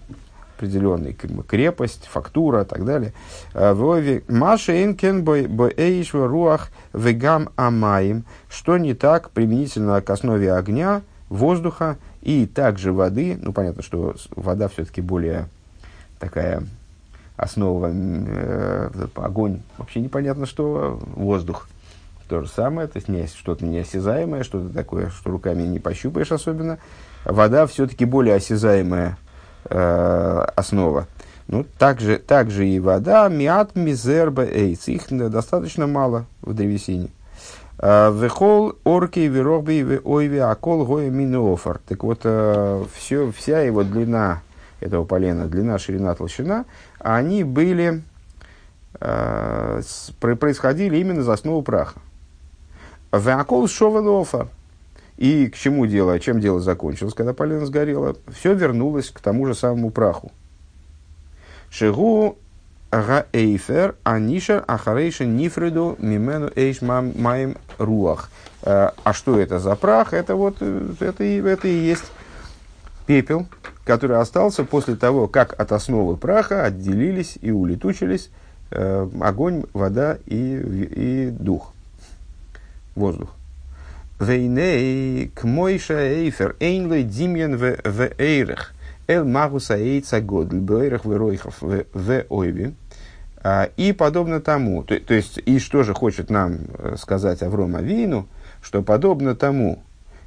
определенный, 0.57 1.13
крепость, 1.47 2.07
фактура 2.11 2.63
и 2.63 2.65
так 2.65 2.83
далее. 2.83 3.13
Э, 3.53 3.73
Вове 3.73 4.23
Маша 4.27 4.83
Энкен 4.83 5.23
Боэйшва 5.23 6.27
Руах 6.27 6.69
Вегам 6.93 7.49
Амаим, 7.55 8.25
что 8.49 8.77
не 8.77 8.93
так 8.93 9.29
применительно 9.29 10.01
к 10.01 10.09
основе 10.09 10.51
огня, 10.53 11.01
воздуха 11.29 11.97
и 12.21 12.45
также 12.47 12.91
воды. 12.91 13.37
Ну, 13.41 13.53
понятно, 13.53 13.83
что 13.83 14.15
вода 14.35 14.67
все-таки 14.67 15.01
более 15.01 15.47
такая 16.19 16.63
основа, 17.35 17.91
э, 17.93 18.89
огонь, 19.15 19.61
вообще 19.77 20.01
непонятно, 20.01 20.47
что 20.47 20.99
воздух 21.15 21.67
то 22.27 22.41
же 22.41 22.49
самое, 22.49 22.87
то 22.87 22.97
есть 22.97 23.07
не, 23.07 23.27
что-то 23.27 23.63
неосязаемое, 23.63 24.43
что-то 24.43 24.73
такое, 24.73 25.11
что 25.11 25.29
руками 25.29 25.61
не 25.63 25.79
пощупаешь 25.79 26.31
особенно. 26.31 26.79
Вода 27.23 27.67
все-таки 27.67 28.05
более 28.05 28.35
осязаемая 28.35 29.17
э, 29.69 30.45
основа. 30.55 31.07
Ну, 31.47 31.65
также, 31.77 32.17
также 32.17 32.67
и 32.67 32.79
вода, 32.79 33.29
миат 33.29 33.75
мизерба 33.75 34.43
эйц, 34.43 34.87
их 34.87 35.03
достаточно 35.09 35.87
мало 35.87 36.25
в 36.41 36.53
древесине. 36.53 37.09
Э, 37.79 38.11
вехол 38.13 38.75
орки 38.83 39.19
верохби 39.19 40.01
ойви 40.03 40.39
акол 40.39 40.85
гоя 40.85 41.09
минофор. 41.09 41.79
Так 41.87 42.03
вот, 42.03 42.21
э, 42.23 42.85
все, 42.95 43.31
вся 43.31 43.61
его 43.61 43.83
длина 43.83 44.41
этого 44.79 45.05
полена, 45.05 45.47
длина, 45.47 45.79
ширина, 45.79 46.13
толщина, 46.15 46.65
они 46.99 47.43
были, 47.43 48.03
происходили 50.19 50.97
именно 50.97 51.23
за 51.23 51.33
основу 51.33 51.61
праха. 51.63 51.99
Веакол 53.11 53.67
шовелофа. 53.67 54.49
И 55.17 55.47
к 55.47 55.55
чему 55.57 55.87
дело, 55.87 56.19
чем 56.19 56.39
дело 56.39 56.59
закончилось, 56.59 57.13
когда 57.15 57.33
полено 57.33 57.65
сгорело? 57.65 58.15
Все 58.31 58.53
вернулось 58.53 59.09
к 59.09 59.19
тому 59.19 59.47
же 59.47 59.55
самому 59.55 59.89
праху. 59.89 60.31
Шигу 61.71 62.37
Гаэйфер, 62.91 63.95
Анишер, 64.03 64.63
Ахарейша, 64.67 65.25
Нифреду, 65.25 65.95
Мимену, 65.99 66.49
Эйш, 66.55 66.81
Маем, 66.81 67.57
Руах. 67.77 68.29
А 68.63 69.13
что 69.13 69.39
это 69.39 69.59
за 69.59 69.75
прах? 69.75 70.13
Это 70.13 70.35
вот, 70.35 70.61
это, 70.61 71.23
это 71.23 71.67
и 71.67 71.73
есть 71.73 72.05
пепел, 73.07 73.47
который 73.85 74.17
остался 74.19 74.63
после 74.63 74.95
того, 74.95 75.27
как 75.27 75.59
от 75.59 75.71
основы 75.71 76.15
праха 76.17 76.63
отделились 76.63 77.37
и 77.41 77.51
улетучились 77.51 78.29
э, 78.71 79.09
огонь, 79.21 79.63
вода 79.73 80.17
и, 80.25 80.89
и 80.95 81.29
дух 81.31 81.73
воздух. 82.95 83.36
Вейней 84.19 85.27
к 85.29 85.43
мойша 85.43 85.93
эйфер 85.93 86.55
эйнлой 86.59 87.03
димьен 87.03 87.55
в 87.55 88.09
эйрах. 88.17 88.73
Эл 89.07 89.25
магуса 89.25 89.77
эйца 89.77 90.21
годль 90.21 90.59
бэйрах 90.59 91.05
в 91.05 91.15
ройхов 91.15 91.61
в 91.61 92.25
ойви. 92.29 92.73
А, 93.43 93.69
и 93.77 93.93
подобно 93.93 94.41
тому, 94.41 94.83
то, 94.83 94.99
то 94.99 95.13
есть, 95.13 95.37
и 95.45 95.59
что 95.59 95.83
же 95.83 95.93
хочет 95.93 96.31
нам 96.31 96.57
э, 96.73 96.95
сказать 96.97 97.43
Авром 97.43 97.75
Авину, 97.75 98.27
что 98.61 98.81
подобно 98.81 99.35
тому, 99.35 99.83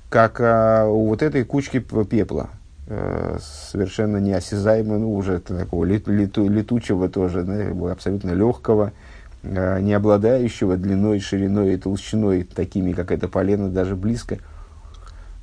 как 0.08 0.40
а, 0.40 0.86
у 0.86 1.08
вот 1.08 1.20
этой 1.20 1.44
кучки 1.44 1.80
пепла, 1.80 2.50
а, 2.86 3.36
совершенно 3.40 4.18
неосязаемо, 4.18 4.98
ну, 4.98 5.14
уже 5.14 5.40
такого 5.40 5.84
лету, 5.84 6.48
летучего 6.48 7.08
тоже, 7.08 7.42
да, 7.42 7.90
абсолютно 7.92 8.30
легкого, 8.30 8.92
Э, 8.92 9.09
не 9.42 9.94
обладающего 9.94 10.76
длиной, 10.76 11.20
шириной 11.20 11.74
и 11.74 11.76
толщиной, 11.78 12.44
такими, 12.44 12.92
как 12.92 13.10
это 13.10 13.28
полено, 13.28 13.68
даже 13.70 13.96
близко, 13.96 14.38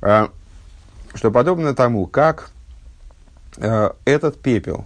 а, 0.00 0.30
что 1.14 1.30
подобно 1.30 1.74
тому, 1.74 2.06
как 2.06 2.50
э, 3.56 3.90
этот 4.04 4.38
пепел, 4.38 4.84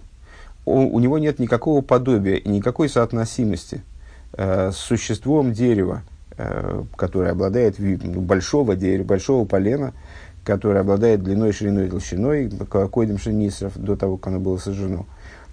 у, 0.64 0.98
него 1.00 1.18
нет 1.18 1.38
никакого 1.38 1.82
подобия 1.82 2.36
и 2.36 2.48
никакой 2.48 2.88
соотносимости 2.88 3.82
э, 4.32 4.70
с 4.70 4.76
существом 4.76 5.52
дерева, 5.52 6.02
которое 6.96 7.32
обладает 7.32 7.78
ну, 7.78 8.20
большого 8.20 8.74
дерева, 8.74 9.04
большого 9.04 9.44
полена, 9.44 9.92
которое 10.44 10.80
обладает 10.80 11.22
длиной, 11.22 11.52
шириной 11.52 11.86
и 11.86 11.90
толщиной, 11.90 12.50
койдем 12.90 13.18
шинисров, 13.18 13.76
до 13.76 13.96
того, 13.96 14.16
как 14.16 14.28
оно 14.28 14.40
было 14.40 14.56
сожжено. 14.56 15.06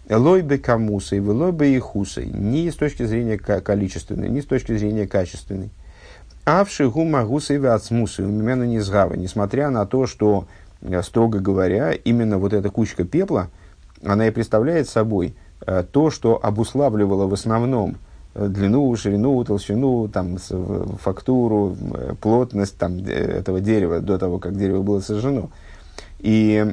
Лой 0.10 0.41
бы 0.41 0.58
камусой, 0.58 1.19
лой 1.19 1.52
бы 1.52 1.67
и 1.67 1.78
хусой, 1.78 2.26
ни 2.26 2.69
с 2.69 2.76
точки 2.76 3.04
зрения 3.04 3.38
количественной, 3.38 4.28
ни 4.28 4.41
с 4.41 4.45
точки 4.45 4.76
зрения 4.76 5.08
качественной. 5.08 5.69
А 6.45 6.65
в 6.65 6.72
шигу 6.72 7.04
магусой 7.04 7.60
вацмусой, 7.60 8.26
у 8.26 8.30
меня 8.30 8.56
не 8.56 8.80
сгава, 8.80 9.13
несмотря 9.13 9.69
на 9.69 9.86
то, 9.86 10.08
что, 10.08 10.48
э, 10.82 11.04
строго 11.04 11.38
говоря, 11.38 11.91
именно 11.91 12.39
вот 12.39 12.54
эта 12.54 12.72
кучка 12.72 13.04
пепла, 13.04 13.50
она 14.04 14.28
и 14.28 14.32
представляет 14.32 14.89
собой 14.89 15.36
э, 15.67 15.84
то, 15.91 16.10
что 16.10 16.39
обуславливало 16.41 17.28
в 17.28 17.34
основном 17.34 17.98
э, 18.34 18.48
длину, 18.48 18.95
ширину, 18.95 19.43
толщину, 19.43 20.08
там, 20.08 20.39
фактуру, 20.39 21.78
плотность 22.19 22.80
там, 22.80 22.98
этого 22.98 23.60
дерева 23.60 24.00
до 24.00 24.17
того, 24.17 24.39
как 24.39 24.58
дерево 24.58 24.82
было 24.82 25.02
сожжено. 25.02 25.52
И 26.17 26.65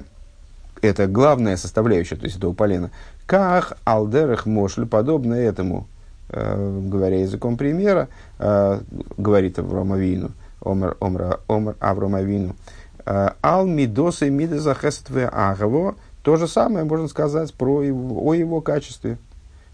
это 0.81 1.07
главная 1.07 1.57
составляющая, 1.59 2.17
то 2.17 2.25
есть 2.25 2.39
этого 2.39 2.53
полена. 2.53 2.91
Как 3.27 3.77
алдерах 3.85 4.47
мошль, 4.47 4.87
подобно 4.87 5.35
этому, 5.35 5.89
э, 6.29 6.81
говоря 6.85 7.21
языком 7.21 7.57
примера, 7.57 8.09
э, 8.39 8.81
говорит 9.17 9.59
Авромавину, 9.59 10.31
Омар, 10.65 10.97
Омра, 11.01 11.41
Омар 11.49 11.75
Авромавину, 11.81 12.55
э, 13.05 13.31
ал 13.43 13.67
мидосы 13.67 14.31
мидеза 14.31 14.77
агаво, 15.33 15.97
то 16.23 16.37
же 16.37 16.47
самое 16.47 16.85
можно 16.85 17.09
сказать 17.09 17.53
про 17.53 17.83
его, 17.83 18.25
о 18.25 18.35
его 18.35 18.61
качестве. 18.61 19.19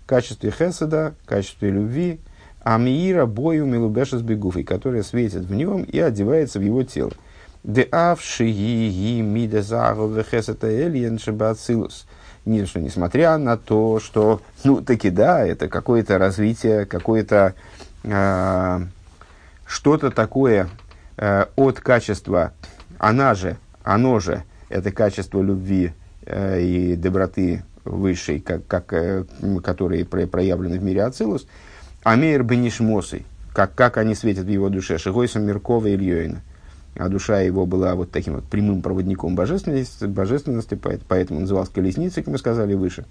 Качестве 0.07 0.51
хеседа, 0.51 1.15
качестве 1.27 1.71
любви, 1.71 2.21
амиира 2.62 3.27
бою 3.27 3.67
милубешес 3.67 4.23
бегуфой, 4.23 4.65
которая 4.65 5.03
светит 5.03 5.45
в 5.45 5.55
нем 5.55 5.83
и 5.83 5.99
одевается 5.99 6.59
в 6.59 6.62
его 6.62 6.85
тело. 6.85 7.12
Де 7.65 7.83
авши 7.83 8.51
ги 8.51 9.21
мидезагу 9.21 10.09
вехесета 10.09 10.69
эльен 10.69 11.19
шебацилус– 11.19 12.07
не, 12.44 12.66
что 12.66 12.81
несмотря 12.81 13.38
на 13.38 13.57
то, 13.57 14.00
что, 14.00 14.40
ну, 14.64 14.81
таки 14.83 15.11
да, 15.11 15.46
это 15.46 15.68
какое-то 15.68 16.18
развитие, 16.18 16.87
какое-то 16.87 17.55
э, 18.02 18.81
что-то 19.66 20.11
такое 20.11 20.68
э, 21.16 21.46
от 21.57 21.81
качества, 21.81 22.52
она 22.98 23.35
же, 23.35 23.57
оно 23.85 24.18
же, 24.18 24.42
это 24.68 24.90
качество 24.90 25.40
любви 25.40 25.92
э, 26.26 26.61
и 26.61 26.96
доброты 26.96 27.64
высшей, 27.85 28.40
как, 28.40 28.66
как, 28.66 28.92
э, 28.92 29.24
которые 29.62 30.05
про, 30.05 30.26
проявлены 30.26 30.78
в 30.78 30.83
мире 30.83 31.05
Ацилус, 31.05 31.46
Амейр 32.02 32.42
Бенишмосой, 32.42 33.24
как, 33.52 33.74
как 33.74 33.98
они 33.98 34.14
светят 34.14 34.46
в 34.46 34.48
его 34.48 34.68
душе, 34.68 34.98
Шигойсом 34.98 35.48
и 35.48 35.52
Ильёйна– 35.52 36.42
а 36.96 37.09
душа 37.09 37.40
его 37.40 37.66
была 37.66 37.94
вот 37.94 38.11
таким 38.11 38.35
вот 38.35 38.44
прямым 38.44 38.83
проводником 38.83 39.35
божественности, 39.35 40.05
божественности 40.05 40.78
поэтому 41.09 41.40
назывался 41.40 41.72
колесницей, 41.72 42.22
как 42.22 42.33
мы 42.33 42.38
сказали 42.38 42.74
выше. 42.74 43.07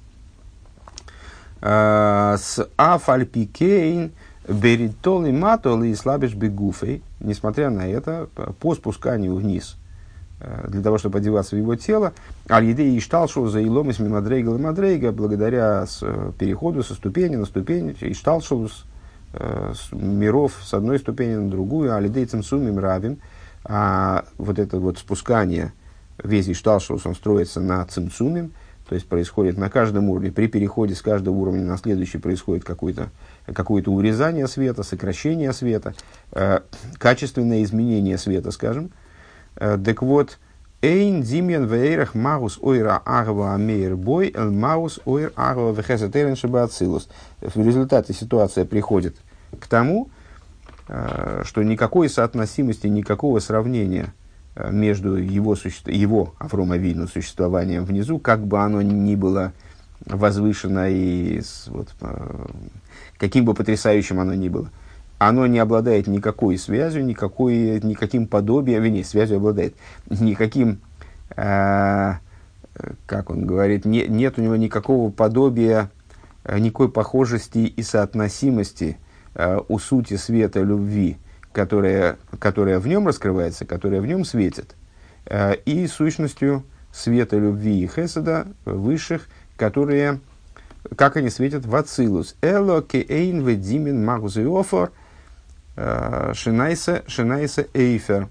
А, 1.61 2.37
с 2.37 2.67
Афальпикейн 2.75 4.11
Беритол 4.47 5.25
и 5.25 5.31
Матол 5.31 5.83
и 5.83 5.93
Слабиш 5.93 6.33
Бегуфей, 6.33 7.03
несмотря 7.19 7.69
на 7.69 7.87
это, 7.87 8.27
по 8.59 8.73
спусканию 8.75 9.35
вниз, 9.35 9.77
э, 10.39 10.67
для 10.67 10.81
того, 10.81 10.97
чтобы 10.97 11.19
одеваться 11.19 11.55
в 11.55 11.59
его 11.59 11.75
тело, 11.75 12.13
Аль-Едей 12.49 12.97
Ишталшу 12.97 13.47
за 13.47 13.61
Илом 13.61 13.91
из 13.91 13.99
Мимадрейга 13.99 14.55
и 14.55 14.57
Мадрейга, 14.57 15.11
благодаря 15.11 15.85
э, 16.01 16.31
переходу 16.37 16.83
со 16.83 16.95
ступени 16.95 17.35
на 17.35 17.45
ступень, 17.45 17.95
Ишталшу 18.01 18.67
с, 18.67 18.85
э, 19.33 19.73
с 19.75 19.91
миров 19.91 20.59
с 20.63 20.73
одной 20.73 20.97
ступени 20.97 21.35
на 21.35 21.49
другую, 21.49 21.93
Аль-Едей 21.93 22.25
Цимсумим 22.25 22.79
Равим– 22.79 23.17
а 23.63 24.25
вот 24.37 24.59
это 24.59 24.79
вот 24.79 24.97
спускание, 24.97 25.73
весь 26.23 26.49
Ишталшус, 26.49 27.05
он 27.05 27.15
строится 27.15 27.59
на 27.59 27.85
цимцуме, 27.85 28.49
то 28.87 28.95
есть 28.95 29.07
происходит 29.07 29.57
на 29.57 29.69
каждом 29.69 30.09
уровне, 30.09 30.31
при 30.31 30.47
переходе 30.47 30.95
с 30.95 31.01
каждого 31.01 31.35
уровня 31.35 31.63
на 31.63 31.77
следующий 31.77 32.17
происходит 32.17 32.63
какое-то 32.63 33.09
какое 33.45 33.83
урезание 33.83 34.47
света, 34.47 34.83
сокращение 34.83 35.53
света, 35.53 35.93
э, 36.33 36.59
качественное 36.97 37.63
изменение 37.63 38.17
света, 38.17 38.51
скажем. 38.51 38.91
Э, 39.55 39.77
так 39.83 40.01
вот, 40.01 40.37
Эйн 40.81 41.21
димен 41.21 41.67
вейрах 41.67 42.15
маус 42.15 42.57
ойра 42.59 43.01
агва 43.05 43.53
амейр 43.53 43.95
бой 43.95 44.33
эл 44.35 44.51
маус 44.51 44.99
ойр 45.05 45.31
агва 45.35 45.71
вехесатерен 45.73 46.35
шабацилус. 46.35 47.07
В 47.39 47.65
результате 47.65 48.13
ситуация 48.13 48.65
приходит 48.65 49.15
к 49.59 49.67
тому, 49.67 50.09
что 51.43 51.63
никакой 51.63 52.09
соотносимости, 52.09 52.87
никакого 52.87 53.39
сравнения 53.39 54.13
э, 54.55 54.71
между 54.71 55.15
его, 55.15 55.55
суще... 55.55 55.81
его 55.85 56.33
Аврома 56.37 56.77
Вину 56.77 57.07
существованием 57.07 57.85
внизу, 57.85 58.19
как 58.19 58.45
бы 58.45 58.59
оно 58.59 58.81
ни 58.81 59.15
было 59.15 59.53
возвышено 60.05 60.89
и 60.89 61.41
вот, 61.67 61.89
э, 62.01 62.45
каким 63.17 63.45
бы 63.45 63.53
потрясающим 63.53 64.19
оно 64.19 64.33
ни 64.33 64.49
было, 64.49 64.69
оно 65.17 65.47
не 65.47 65.59
обладает 65.59 66.07
никакой 66.07 66.57
связью, 66.57 67.05
никакой, 67.05 67.79
никаким 67.81 68.27
подобием, 68.27 68.83
вернее, 68.83 69.05
связью 69.05 69.37
обладает, 69.37 69.75
никаким, 70.09 70.81
э, 71.37 72.15
как 73.05 73.29
он 73.29 73.45
говорит, 73.45 73.85
не, 73.85 74.07
нет 74.07 74.37
у 74.37 74.41
него 74.41 74.57
никакого 74.57 75.09
подобия, 75.09 75.89
никакой 76.53 76.91
похожести 76.91 77.59
и 77.59 77.81
соотносимости– 77.81 78.97
Э, 79.33 79.59
у 79.67 79.79
сути 79.79 80.15
света 80.15 80.61
любви, 80.61 81.17
которая, 81.53 82.17
которая 82.39 82.79
в 82.79 82.87
нем 82.87 83.07
раскрывается, 83.07 83.65
которая 83.65 84.01
в 84.01 84.05
нем 84.05 84.25
светит, 84.25 84.75
э, 85.25 85.55
и 85.65 85.87
сущностью 85.87 86.63
света 86.91 87.37
любви 87.37 87.81
и 87.81 87.87
хеседа 87.87 88.47
высших, 88.65 89.27
которые, 89.55 90.19
как 90.97 91.15
они 91.15 91.29
светят 91.29 91.65
в 91.65 91.73
Ацилус. 91.75 92.35
Эло 92.41 92.81
кеэйн 92.81 93.45
ведимин 93.45 94.03
магузиофор, 94.03 94.91
Шинайса, 96.33 97.03
Шинайса 97.07 97.65
Эйфер. 97.73 98.27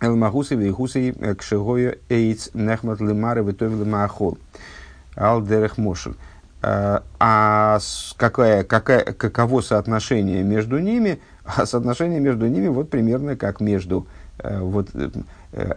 Элмагусы 0.00 0.56
вейхусы 0.56 1.12
кшигою 1.38 1.98
эйц 2.08 2.50
нехмат 2.54 3.00
лимары 3.00 3.44
витов 3.44 3.70
лимаахол. 3.70 4.38
Алдерех 5.14 5.78
мошель. 5.78 6.16
А 6.62 7.78
какая, 8.16 8.64
какая, 8.64 9.02
каково 9.02 9.62
соотношение 9.62 10.42
между 10.42 10.78
ними? 10.78 11.20
А 11.44 11.64
соотношение 11.64 12.20
между 12.20 12.46
ними 12.48 12.68
вот 12.68 12.90
примерно 12.90 13.34
как 13.34 13.60
между 13.60 14.06
вот, 14.42 14.90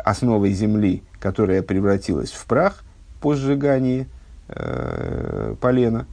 основой 0.03 0.51
земли, 0.51 1.03
которая 1.19 1.61
превратилась 1.61 2.31
в 2.31 2.45
прах 2.45 2.83
по 3.21 3.35
сжигании 3.35 4.07
э, 4.49 5.55
полена, 5.61 6.05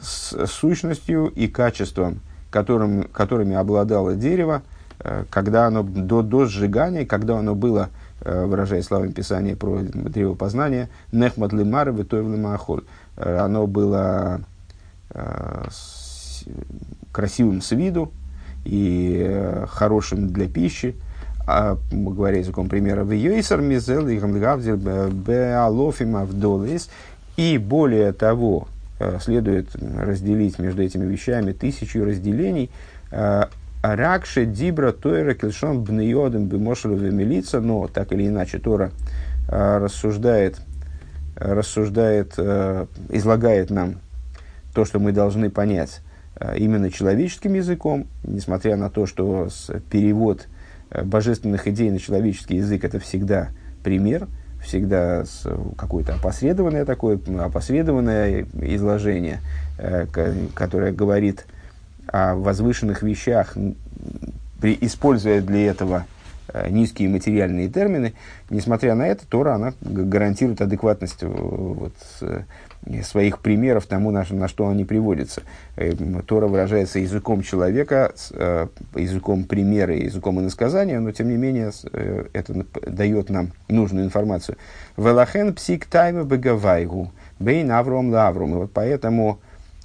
с 0.00 0.46
сущностью 0.46 1.26
и 1.26 1.48
качеством, 1.48 2.20
которым, 2.50 3.04
которыми 3.04 3.54
обладало 3.54 4.14
дерево, 4.14 4.62
э, 5.00 5.24
когда 5.30 5.66
оно 5.66 5.82
до, 5.82 6.22
до 6.22 6.46
сжигания, 6.46 7.04
когда 7.04 7.38
оно 7.38 7.54
было, 7.54 7.90
э, 8.22 8.46
выражая 8.46 8.82
словами 8.82 9.12
Писания 9.12 9.56
про 9.56 9.80
древо 9.80 10.34
познания, 10.34 10.88
нехмат 11.12 11.52
лимар 11.52 11.92
витоев 11.92 12.26
э, 12.26 12.82
Оно 13.20 13.66
было 13.66 14.40
э, 15.10 15.64
красивым 17.12 17.60
с 17.60 17.72
виду 17.72 18.12
и 18.64 19.24
э, 19.28 19.66
хорошим 19.68 20.32
для 20.32 20.48
пищи, 20.48 20.94
а, 21.46 21.78
говоря 21.90 22.38
языком 22.38 22.68
примера, 22.68 23.04
в 23.04 23.10
Йойсер 23.10 23.60
Мизел 23.60 24.08
и 24.08 24.18
Гамдгавдер 24.18 24.76
Беалофим 24.76 26.16
Авдолис. 26.16 26.88
И 27.36 27.58
более 27.58 28.12
того, 28.12 28.68
э, 28.98 29.18
следует 29.20 29.74
разделить 29.74 30.58
между 30.58 30.82
этими 30.82 31.06
вещами 31.06 31.52
тысячу 31.52 32.04
разделений. 32.04 32.70
Э, 33.10 33.46
Ракше 33.82 34.44
Дибра 34.44 34.92
Тойра 34.92 35.32
Килшон 35.32 35.82
Бнеодем 35.82 36.46
Бемошелове 36.46 37.10
Милица, 37.10 37.60
но 37.60 37.88
так 37.88 38.12
или 38.12 38.28
иначе 38.28 38.58
Тора 38.58 38.90
э, 39.48 39.78
рассуждает, 39.78 40.60
рассуждает, 41.40 42.38
излагает 43.08 43.70
нам 43.70 43.96
то, 44.74 44.84
что 44.84 45.00
мы 45.00 45.10
должны 45.10 45.50
понять 45.50 46.00
именно 46.56 46.90
человеческим 46.90 47.54
языком, 47.54 48.06
несмотря 48.22 48.76
на 48.76 48.88
то, 48.90 49.06
что 49.06 49.48
перевод– 49.90 50.46
Э, 50.90 51.04
божественных 51.04 51.68
идей 51.68 51.90
на 51.90 51.98
человеческий 51.98 52.56
язык 52.56 52.84
это 52.84 52.98
всегда 52.98 53.50
пример, 53.84 54.26
всегда 54.62 55.24
какое-то 55.76 56.14
опосредованное 56.14 56.84
такое, 56.84 57.18
опосредованное 57.38 58.46
изложение, 58.60 59.40
э, 59.78 60.06
которое 60.54 60.92
говорит 60.92 61.46
о 62.08 62.34
возвышенных 62.34 63.02
вещах, 63.02 63.56
используя 64.62 65.40
для 65.40 65.66
этого 65.70 65.98
э, 65.98 66.19
низкие 66.68 67.08
материальные 67.08 67.68
термины, 67.68 68.14
несмотря 68.48 68.94
на 68.94 69.06
это, 69.06 69.26
Тора 69.26 69.54
она 69.54 69.74
гарантирует 69.80 70.60
адекватность 70.60 71.22
вот, 71.22 71.94
своих 73.02 73.40
примеров 73.40 73.86
тому, 73.86 74.10
на, 74.10 74.24
на 74.30 74.48
что 74.48 74.68
они 74.68 74.84
приводятся. 74.84 75.42
Э, 75.76 75.92
Тора 76.26 76.46
выражается 76.46 76.98
языком 76.98 77.42
человека, 77.42 78.12
э, 78.32 78.68
языком 78.96 79.44
примера, 79.44 79.94
языком 79.94 80.40
иносказания, 80.40 80.98
но 81.00 81.12
тем 81.12 81.28
не 81.28 81.36
менее 81.36 81.72
э, 81.92 82.26
это 82.32 82.64
дает 82.86 83.28
нам 83.28 83.52
нужную 83.68 84.06
информацию. 84.06 84.56
Велахен 84.96 85.54
псик 85.54 85.86
тайма 85.86 86.24
бегавайгу, 86.24 87.12
бейн 87.38 87.70
авром 87.70 88.10
лавром. 88.10 88.54
И 88.54 88.56
вот 88.56 88.72
поэтому, 88.72 89.40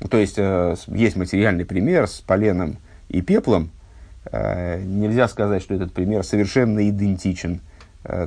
то 0.10 0.18
есть 0.18 0.38
есть 0.38 1.16
материальный 1.16 1.66
пример 1.66 2.08
с 2.08 2.22
поленом 2.22 2.78
и 3.10 3.22
пеплом, 3.22 3.70
нельзя 4.32 5.28
сказать, 5.28 5.62
что 5.62 5.76
этот 5.76 5.94
пример 5.94 6.24
совершенно 6.24 6.88
идентичен 6.90 7.62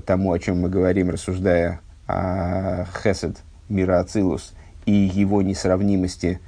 тому, 0.07 0.33
о 0.33 0.39
чем 0.39 0.61
мы 0.61 0.69
говорим, 0.69 1.11
рассуждая 1.11 1.81
о 2.07 2.87
хесед 3.03 3.37
мира 3.69 4.01
Ацилус 4.01 4.55
и 4.87 4.93
его 4.93 5.43
несравнимости 5.43 6.41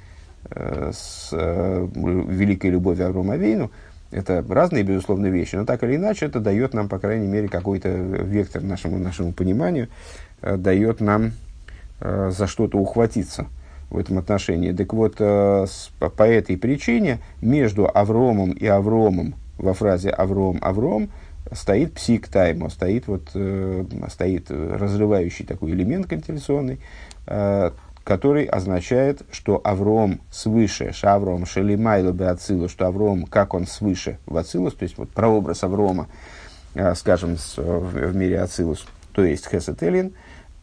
э, 0.49 0.91
с 0.93 1.29
э, 1.31 1.87
великой 1.93 2.71
любовью 2.71 3.07
Аврома 3.07 3.35
Вейну, 3.35 3.71
это 4.09 4.43
разные, 4.49 4.83
безусловно, 4.83 5.27
вещи, 5.27 5.55
но 5.55 5.65
так 5.65 5.83
или 5.83 5.95
иначе 5.95 6.25
это 6.25 6.39
дает 6.39 6.73
нам, 6.73 6.89
по 6.89 6.99
крайней 6.99 7.27
мере, 7.27 7.47
какой-то 7.47 7.89
вектор 7.89 8.61
нашему, 8.63 8.97
нашему 8.97 9.31
пониманию, 9.31 9.87
э, 10.41 10.57
дает 10.57 10.99
нам 10.99 11.33
э, 11.99 12.31
за 12.35 12.47
что-то 12.47 12.79
ухватиться 12.79 13.45
в 13.91 13.97
этом 13.97 14.17
отношении. 14.17 14.71
Так 14.71 14.93
вот, 14.93 15.15
э, 15.19 15.65
по 15.99 16.23
этой 16.23 16.57
причине 16.57 17.19
между 17.41 17.87
Авромом 17.87 18.51
и 18.51 18.65
Авромом 18.65 19.35
во 19.61 19.73
фразе 19.73 20.09
Авром, 20.09 20.59
Авром 20.61 21.09
стоит 21.51 21.93
псик 21.93 22.27
таймо, 22.27 22.69
стоит, 22.69 23.07
вот, 23.07 23.29
э, 23.33 23.83
стоит 24.09 24.49
разрывающий 24.49 25.45
такой 25.45 25.71
элемент 25.71 26.07
контелляционный, 26.07 26.79
э, 27.27 27.71
который 28.03 28.45
означает, 28.45 29.21
что 29.31 29.61
Авром 29.63 30.21
свыше, 30.31 30.91
Шавром 30.93 31.45
Шелимайло 31.45 32.11
Беацилу, 32.11 32.67
что 32.67 32.87
Авром, 32.87 33.25
как 33.25 33.53
он 33.53 33.67
свыше 33.67 34.17
в 34.25 34.37
Ацилус, 34.37 34.73
то 34.73 34.83
есть 34.83 34.97
вот 34.97 35.09
прообраз 35.09 35.63
Аврома, 35.63 36.07
э, 36.73 36.95
скажем, 36.95 37.37
с, 37.37 37.57
в, 37.57 37.91
в 37.91 38.15
мире 38.15 38.41
Ацилус, 38.41 38.85
то 39.13 39.23
есть 39.23 39.49
Хесетелин, 39.49 40.13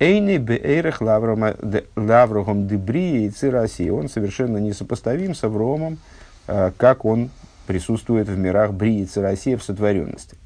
Эйни 0.00 0.38
беэрах 0.38 1.00
лаврогом 1.00 2.68
дебрии 2.68 3.24
и 3.24 3.30
цираси. 3.30 3.90
Он 3.90 4.08
совершенно 4.08 4.58
несопоставим 4.58 5.34
с 5.34 5.42
Авромом, 5.42 5.98
э, 6.46 6.70
как 6.76 7.04
он 7.04 7.30
присутствует 7.68 8.28
в 8.28 8.38
мирах 8.38 8.72
Брии 8.72 9.02
и 9.02 9.04
Цирасия 9.04 9.58
в 9.58 9.62
сотворенности. 9.62 10.38